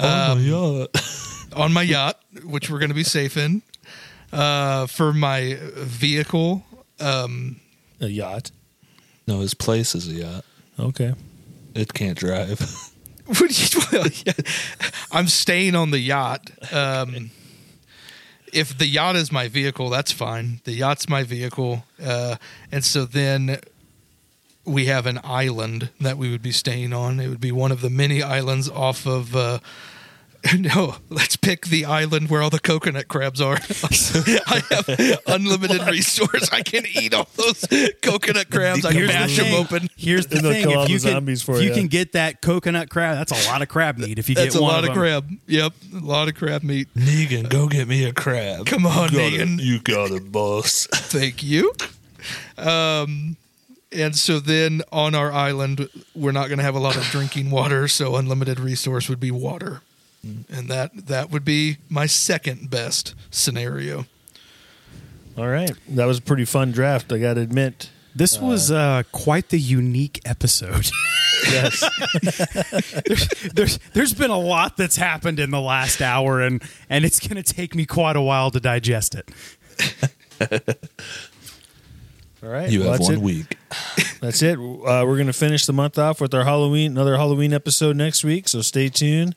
[0.00, 0.86] Oh, Um, yeah.
[1.54, 3.62] on my yacht, which we're going to be safe in.
[4.32, 6.64] Uh, for my vehicle,
[7.00, 7.60] um,
[8.00, 8.50] A yacht.
[9.26, 10.44] No, his place is a yacht.
[10.78, 11.14] Okay.
[11.76, 12.60] It can't drive.
[13.92, 14.32] Well, yeah.
[15.10, 16.50] I'm staying on the yacht.
[16.72, 17.30] Um,
[18.52, 20.60] if the yacht is my vehicle, that's fine.
[20.64, 22.36] The yacht's my vehicle, uh,
[22.70, 23.58] and so then
[24.64, 27.18] we have an island that we would be staying on.
[27.20, 29.34] It would be one of the many islands off of.
[29.34, 29.58] Uh,
[30.58, 33.54] no, let's pick the island where all the coconut crabs are.
[34.46, 36.50] I have unlimited resource.
[36.52, 37.64] I can eat all those
[38.02, 38.84] coconut crabs.
[38.84, 39.88] I can Here's the mash them open.
[39.96, 41.72] Here's the thing: if you can, if you you.
[41.72, 44.18] can get that coconut crab, that's a lot of crab meat.
[44.18, 44.44] If you get that.
[44.46, 44.96] That's get a lot of them.
[44.96, 45.30] crab.
[45.46, 46.88] Yep, a lot of crab meat.
[46.94, 48.66] Negan, go get me a crab.
[48.66, 49.58] Come on, you Negan.
[49.58, 49.64] It.
[49.64, 50.86] You got it, boss.
[50.92, 51.72] Thank you.
[52.58, 53.36] Um,
[53.92, 57.50] and so then on our island, we're not going to have a lot of drinking
[57.50, 59.80] water, so unlimited resource would be water,
[60.48, 64.06] and that that would be my second best scenario.
[65.36, 65.72] All right.
[65.88, 67.90] That was a pretty fun draft, I got to admit.
[68.14, 70.90] This was uh, quite the unique episode.
[71.50, 71.84] Yes.
[73.06, 77.20] there's, there's there's been a lot that's happened in the last hour, and and it's
[77.20, 79.30] going to take me quite a while to digest it.
[82.42, 82.70] All right.
[82.70, 83.20] You well, have one it.
[83.20, 83.58] week.
[84.20, 84.54] That's it.
[84.54, 84.58] Uh,
[85.04, 88.48] we're going to finish the month off with our Halloween, another Halloween episode next week.
[88.48, 89.34] So stay tuned.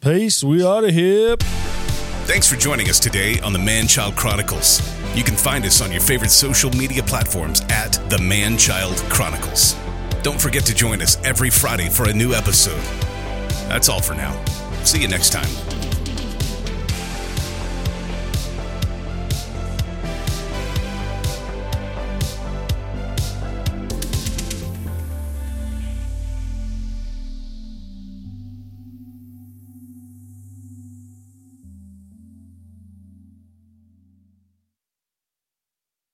[0.00, 0.44] Peace.
[0.44, 1.36] We out of here.
[2.26, 4.80] Thanks for joining us today on the Man Child Chronicles.
[5.16, 9.74] You can find us on your favorite social media platforms at the Man Child Chronicles.
[10.22, 12.80] Don't forget to join us every Friday for a new episode.
[13.68, 14.40] That's all for now.
[14.84, 15.87] See you next time.